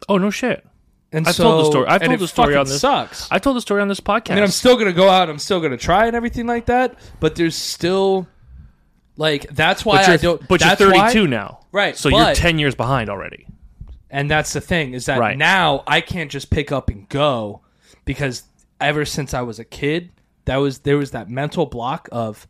[0.09, 0.65] Oh no shit!
[1.13, 3.27] And I've so, told the story- I've and told the story on this- Sucks.
[3.31, 4.31] I told the story on this podcast.
[4.31, 5.29] I mean, I'm still gonna go out.
[5.29, 6.99] I'm still gonna try and everything like that.
[7.21, 8.27] But there's still,
[9.17, 10.47] like, that's why I don't.
[10.49, 13.47] but you're that's 32 why- now, Right, So you're but- 10 years behind already.
[14.11, 15.37] And that's the thing is that Right.
[15.37, 17.61] now I can't just pick up and go
[18.05, 18.45] because
[18.81, 20.11] ever since I was a kid,
[20.45, 22.47] that was there was that mental block of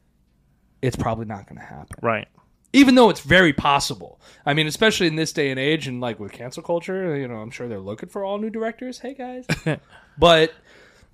[0.82, 1.96] it's probably not going to happen.
[2.02, 2.28] Right.
[2.72, 4.20] even though it's very possible.
[4.44, 7.36] I mean, especially in this day and age, and like with cancel culture, you know,
[7.36, 8.98] I'm sure they're looking for all new directors.
[8.98, 9.46] Hey guys,
[10.18, 10.52] but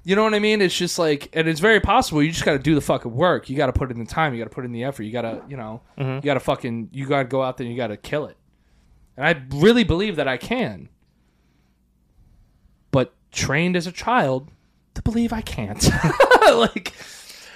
[0.05, 0.61] you know what I mean?
[0.61, 2.23] It's just like, and it's very possible.
[2.23, 3.49] You just got to do the fucking work.
[3.49, 4.35] You got to put in the time.
[4.35, 5.05] You got to put in the effort.
[5.05, 6.17] You got to, you know, mm-hmm.
[6.17, 8.27] you got to fucking, you got to go out there and you got to kill
[8.27, 8.37] it.
[9.17, 10.89] And I really believe that I can.
[12.91, 14.51] But trained as a child
[14.95, 15.89] to believe I can't.
[16.53, 16.95] like,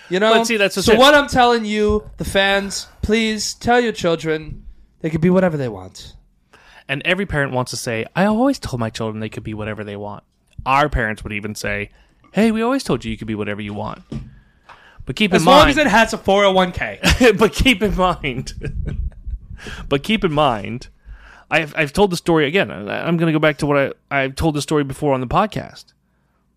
[0.09, 0.35] you know.
[0.35, 0.93] But see, that's so.
[0.93, 0.99] it.
[0.99, 4.67] What I'm telling you, the fans, please tell your children
[5.01, 6.15] they can be whatever they want.
[6.89, 9.83] And every parent wants to say, I always told my children they could be whatever
[9.83, 10.23] they want.
[10.65, 11.91] Our parents would even say,
[12.33, 14.03] Hey, we always told you you could be whatever you want.
[15.07, 17.39] But keep As in long mind, as it has a 401k.
[17.39, 18.53] but keep in mind,
[19.89, 20.89] but keep in mind,
[21.51, 22.71] I've I've told the story again.
[22.71, 25.21] I- I'm going to go back to what I I've told the story before on
[25.21, 25.93] the podcast,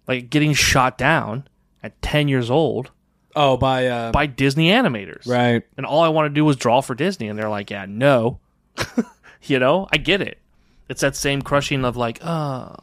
[0.07, 1.47] like getting shot down
[1.83, 2.91] at 10 years old
[3.35, 5.63] oh, by uh, by Disney animators, right.
[5.77, 8.39] and all I want to do was draw for Disney, and they're like, yeah, no,
[9.43, 10.39] you know, I get it.
[10.89, 12.75] It's that same crushing of like, oh,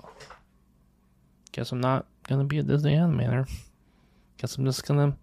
[1.51, 3.49] guess I'm not gonna be a Disney animator.
[4.39, 5.16] Guess I'm just gonna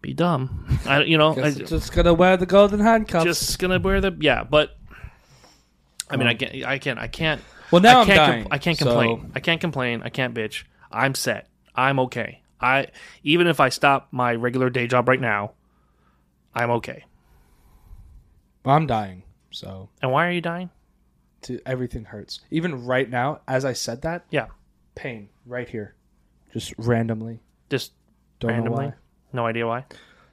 [0.00, 0.78] be dumb.
[0.86, 3.24] I, you know, I, it's just gonna wear the golden handcuffs.
[3.24, 4.44] just gonna wear the yeah.
[4.44, 4.76] But
[6.10, 6.30] I mean, oh.
[6.30, 7.40] I can't, I can't, I can't.
[7.70, 8.46] well, now I can't, com- dying.
[8.50, 9.32] I can't so- complain.
[9.34, 10.02] I can't complain.
[10.02, 10.64] I can't bitch.
[10.90, 11.48] I'm set.
[11.74, 12.42] I'm okay.
[12.60, 12.88] I
[13.22, 15.52] even if I stop my regular day job right now,
[16.54, 17.04] I'm okay.
[18.64, 19.24] I'm dying.
[19.50, 20.70] So And why are you dying?
[21.44, 22.40] To, everything hurts.
[22.50, 24.46] Even right now, as I said that, Yeah,
[24.94, 25.94] pain right here,
[26.52, 27.40] just randomly.
[27.70, 27.92] just
[28.40, 28.84] Don't randomly.
[28.86, 28.94] know why,
[29.32, 29.84] No idea why.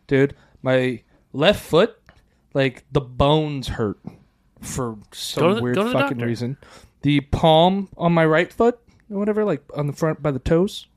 [0.08, 0.36] dude.
[0.62, 1.02] My
[1.34, 1.98] left foot,
[2.54, 4.00] like the bones hurt
[4.62, 6.26] for some the- weird go to the fucking doctor.
[6.28, 6.58] reason.
[7.02, 8.78] The palm on my right foot,
[9.10, 10.88] or whatever, like on the front by the toes,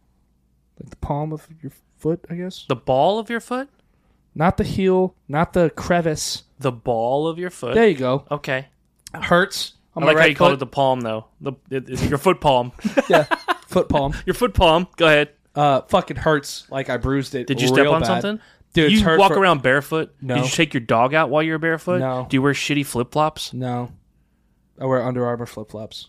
[0.80, 2.66] like the palm of your foot, I guess.
[2.68, 3.68] The ball of your foot.
[4.34, 6.42] Not the heel, not the crevice.
[6.58, 7.74] The ball of your foot.
[7.74, 8.24] There you go.
[8.30, 8.66] Okay.
[9.14, 10.54] Hurts on I like right how you call foot.
[10.54, 11.26] it the palm though.
[11.40, 12.72] The it, it's your foot palm.
[13.08, 13.24] yeah,
[13.66, 14.14] foot palm.
[14.26, 14.88] your foot palm.
[14.96, 15.30] Go ahead.
[15.54, 16.66] Uh, fucking hurts.
[16.70, 17.46] Like I bruised it.
[17.46, 18.06] Did you step on bad.
[18.06, 18.40] something?
[18.72, 20.14] Dude, you walk for- around barefoot?
[20.22, 20.36] No.
[20.36, 21.98] Did you take your dog out while you're barefoot?
[21.98, 22.26] No.
[22.28, 23.52] Do you wear shitty flip flops?
[23.52, 23.92] No,
[24.80, 26.08] I wear Under Armour flip flops.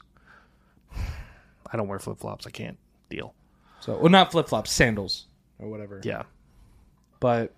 [1.71, 2.47] I don't wear flip flops.
[2.47, 2.77] I can't
[3.09, 3.33] deal.
[3.81, 5.25] So, well, not flip flops, sandals
[5.59, 5.99] or whatever.
[6.03, 6.23] Yeah,
[7.19, 7.53] but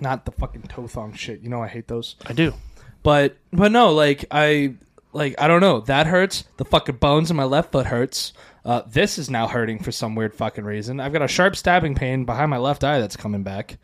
[0.00, 1.40] not the fucking toe thong shit.
[1.40, 2.16] You know I hate those.
[2.24, 2.54] I do.
[3.02, 4.74] But but no, like I
[5.12, 5.80] like I don't know.
[5.80, 6.44] That hurts.
[6.56, 8.32] The fucking bones in my left foot hurts.
[8.64, 11.00] Uh, this is now hurting for some weird fucking reason.
[11.00, 13.78] I've got a sharp stabbing pain behind my left eye that's coming back.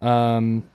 [0.00, 0.68] Um.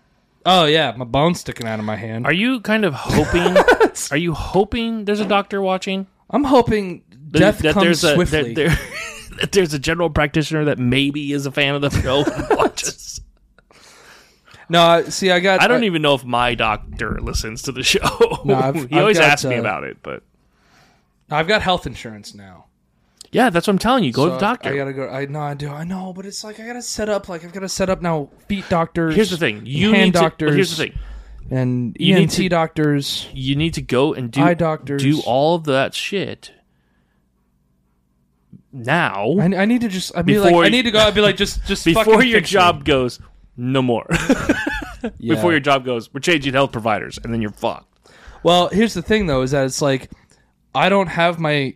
[0.46, 2.26] Oh yeah, my bone's sticking out of my hand.
[2.26, 3.58] Are you kind of hoping?
[4.12, 6.08] are you hoping there's a doctor watching?
[6.30, 8.54] I'm hoping death that comes there's a, swiftly.
[8.54, 8.70] That, there,
[9.40, 13.22] that there's a general practitioner that maybe is a fan of the show and watches.
[14.72, 15.62] No, I- see, I got.
[15.62, 18.00] I don't even know if my doctor listens to the show.
[18.46, 20.24] No, he I've always got, asks me uh, about it, but
[21.30, 22.66] I've got health insurance now.
[23.32, 24.12] yeah, that's what I'm telling you.
[24.12, 24.70] Go to the doctor.
[24.74, 25.10] I gotta go.
[25.10, 25.70] I know I do.
[25.70, 27.30] I know, but it's like I gotta set up.
[27.30, 28.30] Like I've gotta set up now.
[28.48, 29.16] Feet doctors.
[29.16, 29.62] here's the thing.
[29.66, 30.50] You hand need doctors.
[30.52, 31.00] but here's the thing.
[31.50, 33.28] and You ENT to- doctors.
[33.34, 35.02] You need to go and do Eye doctors.
[35.04, 36.52] do all of that shit
[38.74, 40.16] now I, I need to just.
[40.18, 40.66] I'd be Before like.
[40.68, 41.00] I need to go.
[41.00, 42.54] I'd be like, just, just before your fix me.
[42.54, 43.20] job goes
[43.62, 44.08] no more.
[45.18, 45.34] Yeah.
[45.34, 48.12] Before your job goes, we're changing health providers, and then you're fucked.
[48.44, 50.12] Well, here's the thing though, is that it's like,
[50.76, 51.76] I don't have my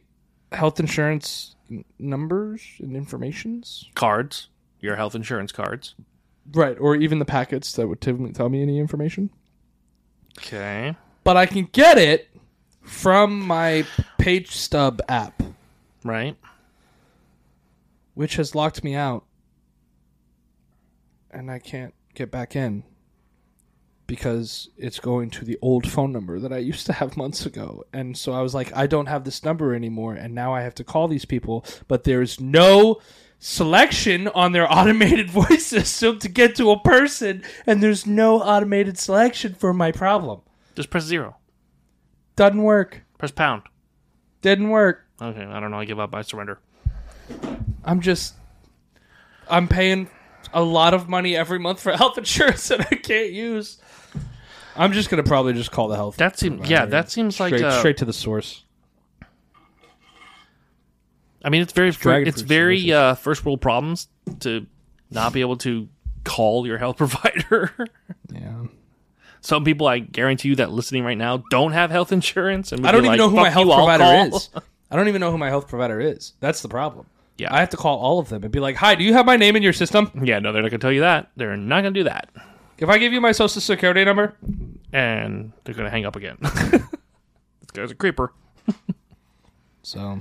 [0.51, 3.89] health insurance n- numbers and informations.
[3.95, 5.95] Cards, your health insurance cards.
[6.53, 9.31] Right, or even the packets that would typically tell me any information.
[10.37, 10.95] Okay.
[11.23, 12.29] But I can get it
[12.83, 13.87] from my
[14.19, 15.41] Page Stub app,
[16.03, 16.37] Right.
[18.13, 19.23] which has locked me out,
[21.35, 22.83] and I can't get back in
[24.07, 27.83] because it's going to the old phone number that I used to have months ago.
[27.93, 30.75] And so I was like, I don't have this number anymore, and now I have
[30.75, 33.01] to call these people, but there's no
[33.39, 38.97] selection on their automated voice system to get to a person, and there's no automated
[38.97, 40.41] selection for my problem.
[40.75, 41.37] Just press zero.
[42.35, 43.01] Doesn't work.
[43.17, 43.63] Press pound.
[44.41, 45.05] Didn't work.
[45.21, 45.43] Okay.
[45.43, 45.79] I don't know.
[45.79, 46.13] I give up.
[46.13, 46.59] I surrender.
[47.85, 48.35] I'm just
[49.49, 50.09] I'm paying
[50.53, 53.77] a lot of money every month for health insurance that I can't use.
[54.75, 56.17] I'm just gonna probably just call the health.
[56.17, 56.69] That seems.
[56.69, 56.85] Yeah.
[56.85, 57.55] That seems like.
[57.55, 58.63] straight, uh, straight to the source.
[61.43, 61.91] I mean, it's very.
[61.91, 64.07] Dragon it's very uh, first world problems
[64.41, 64.65] to
[65.11, 65.87] not be able to
[66.23, 67.71] call your health provider.
[68.31, 68.65] Yeah.
[69.41, 72.71] Some people, I guarantee you, that listening right now don't have health insurance.
[72.71, 74.49] And I don't even like, know who my health provider is.
[74.89, 76.33] I don't even know who my health provider is.
[76.39, 77.05] That's the problem.
[77.37, 77.53] Yeah.
[77.53, 79.35] I have to call all of them and be like, "Hi, do you have my
[79.35, 81.31] name in your system?" Yeah, no, they're not going to tell you that.
[81.35, 82.29] They're not going to do that.
[82.77, 84.35] If I give you my social security number,
[84.91, 86.37] and they're gonna hang up again.
[86.41, 86.81] this
[87.73, 88.33] guy's a creeper.
[89.81, 90.19] so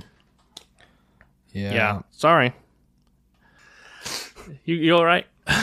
[1.51, 2.53] yeah, Yeah, sorry.
[4.65, 5.25] You you all right?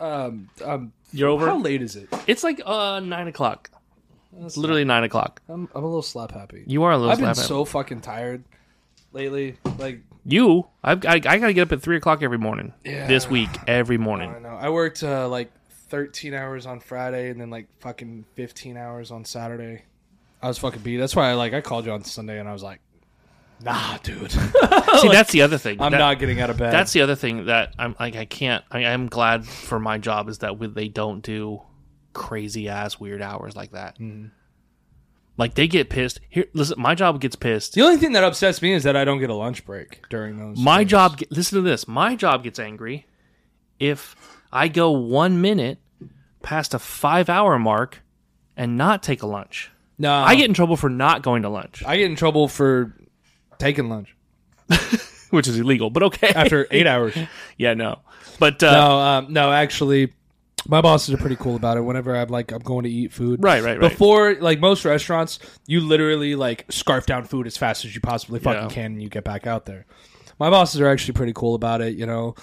[0.00, 1.44] Um, um, You're over.
[1.46, 2.08] how late is it?
[2.26, 3.70] It's like uh nine o'clock.
[4.40, 5.42] It's literally nine o'clock.
[5.46, 6.64] I'm, I'm a little slap happy.
[6.66, 7.10] You are a little.
[7.10, 7.20] Happy.
[7.22, 8.42] I've been slap so fucking tired
[9.12, 9.58] lately.
[9.78, 12.72] Like You, I've, I, I gotta get up at three o'clock every morning.
[12.84, 13.06] Yeah.
[13.06, 14.32] This week, every I morning.
[14.32, 14.50] don't know.
[14.50, 15.50] I worked uh, like
[15.88, 19.82] 13 hours on Friday and then like fucking 15 hours on Saturday.
[20.42, 20.96] I was fucking beat.
[20.98, 22.80] That's why I like I called you on Sunday and I was like,
[23.62, 24.32] Nah, dude.
[24.32, 25.82] See, that's the other thing.
[25.82, 26.72] I'm That- not getting out of bed.
[26.72, 28.16] That's the other thing that I'm like.
[28.16, 28.64] I can't.
[28.70, 31.60] I, I'm glad for my job is that we- they don't do
[32.14, 33.98] crazy ass weird hours like that.
[33.98, 34.28] Mm-hmm.
[35.40, 36.20] Like they get pissed.
[36.28, 36.80] Here, listen.
[36.80, 37.72] My job gets pissed.
[37.72, 40.36] the only thing that upsets me is that I don't get a lunch break during
[40.36, 40.58] those.
[40.58, 40.90] My things.
[40.90, 41.20] job.
[41.30, 41.88] Listen to this.
[41.88, 43.06] My job gets angry
[43.78, 44.14] if
[44.52, 45.78] I go one minute
[46.42, 48.02] past a five hour mark
[48.54, 49.70] and not take a lunch.
[49.98, 52.94] No, I get in trouble for not going to lunch, I get in trouble for
[53.58, 54.14] taking lunch
[55.30, 55.90] which is illegal.
[55.90, 56.28] But okay.
[56.28, 57.16] after eight hours.
[57.56, 58.00] yeah, no.
[58.38, 60.12] But uh, No, um, no, actually,
[60.68, 61.80] my bosses are pretty cool about it.
[61.82, 63.42] Whenever I'm like, I'm going to eat food.
[63.42, 63.90] Right, right, right.
[63.90, 68.38] Before, like most restaurants, you literally like scarf down food as fast as you possibly
[68.40, 68.68] fucking Yeah.
[68.74, 69.86] can, and you get back out there.
[70.38, 71.96] My bosses are actually pretty cool about it.
[71.96, 72.34] You know,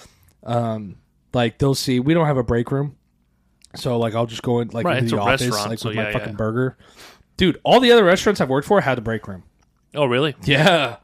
[0.43, 0.97] um,
[1.33, 2.95] like they'll see we don't have a break room,
[3.75, 5.79] so like I'll just go in like Right, into it's the a office restaurant, like
[5.79, 6.35] so with yeah, my fucking yeah.
[6.35, 6.77] burger.
[7.37, 9.43] Dude, all the other restaurants I've worked for had a break room.
[9.95, 10.35] oh really?
[10.43, 10.97] Yeah.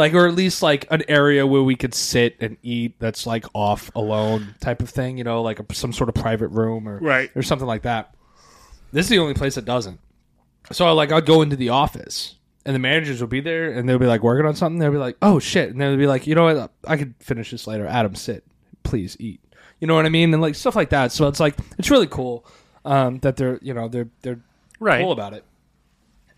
[0.00, 3.44] Like or at least like an area where we could sit and eat that's like
[3.54, 6.98] off alone type of thing, you know, like a, some sort of private room or
[6.98, 7.30] Right.
[7.36, 8.14] or something like that.
[8.92, 10.00] This is the only place that doesn't.
[10.72, 12.36] So I, like I'd go into the office
[12.66, 14.78] and the managers would be there and they'll be like working on something.
[14.78, 16.72] They'll be like, "Oh shit!" And they'll be like, "You know what?
[16.86, 17.86] I could finish this later.
[17.86, 18.44] Adam, sit,
[18.82, 19.40] please eat."
[19.80, 20.32] You know what I mean?
[20.34, 21.10] And like stuff like that.
[21.12, 22.44] So it's like it's really cool
[22.84, 24.40] um, that they're you know they're they're
[24.78, 25.00] Right.
[25.02, 25.44] cool about it.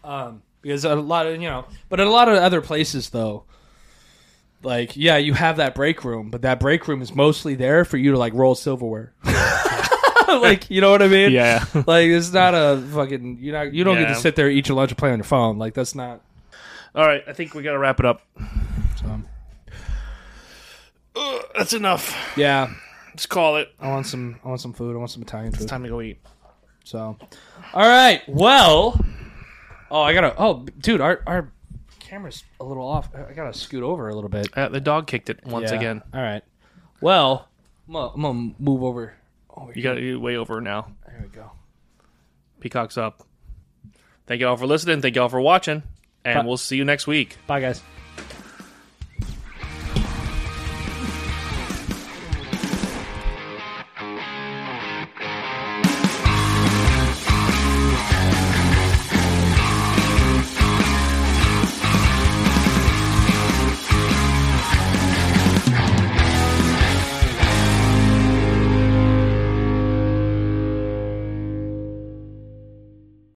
[0.04, 3.44] Um, because a lot of you know, but in a lot of other places though,
[4.62, 7.96] like yeah, you have that break room, but that break room is mostly there for
[7.96, 9.12] you to like roll silverware.
[10.28, 11.32] like you know what I mean?
[11.32, 11.64] Yeah.
[11.74, 14.76] Like it's not a fucking you know you don't get to sit there eat your
[14.76, 15.58] lunch and play on your phone.
[15.58, 16.22] Like that's not.
[16.94, 17.22] All right.
[17.26, 18.22] I think we gotta wrap it up.
[19.00, 19.20] So.
[21.54, 22.16] That's enough.
[22.36, 22.72] Yeah,
[23.12, 23.70] Let's call it.
[23.78, 24.40] I want some.
[24.42, 24.96] I want some food.
[24.96, 25.62] I want some Italian food.
[25.62, 26.18] It's time to go eat.
[26.84, 27.18] So,
[27.74, 28.22] all right.
[28.26, 28.98] Well,
[29.90, 30.34] oh, I gotta.
[30.38, 31.52] Oh, dude, our our
[32.12, 33.08] camera's a little off.
[33.14, 34.48] I gotta scoot over a little bit.
[34.54, 35.78] Uh, the dog kicked it once Yeah.
[35.78, 36.02] again.
[36.12, 36.42] All right.
[37.00, 37.48] Well,
[37.88, 39.14] I'm gonna, I'm gonna move over.
[39.48, 40.88] over You got you way over now.
[41.06, 41.50] There we go.
[42.60, 43.22] Peacock's up.
[44.26, 45.00] Thank you all for listening.
[45.00, 45.84] Thank you all for watching.
[46.22, 46.44] And Bye.
[46.46, 47.38] we'll see you next week.
[47.46, 47.82] Bye, guys.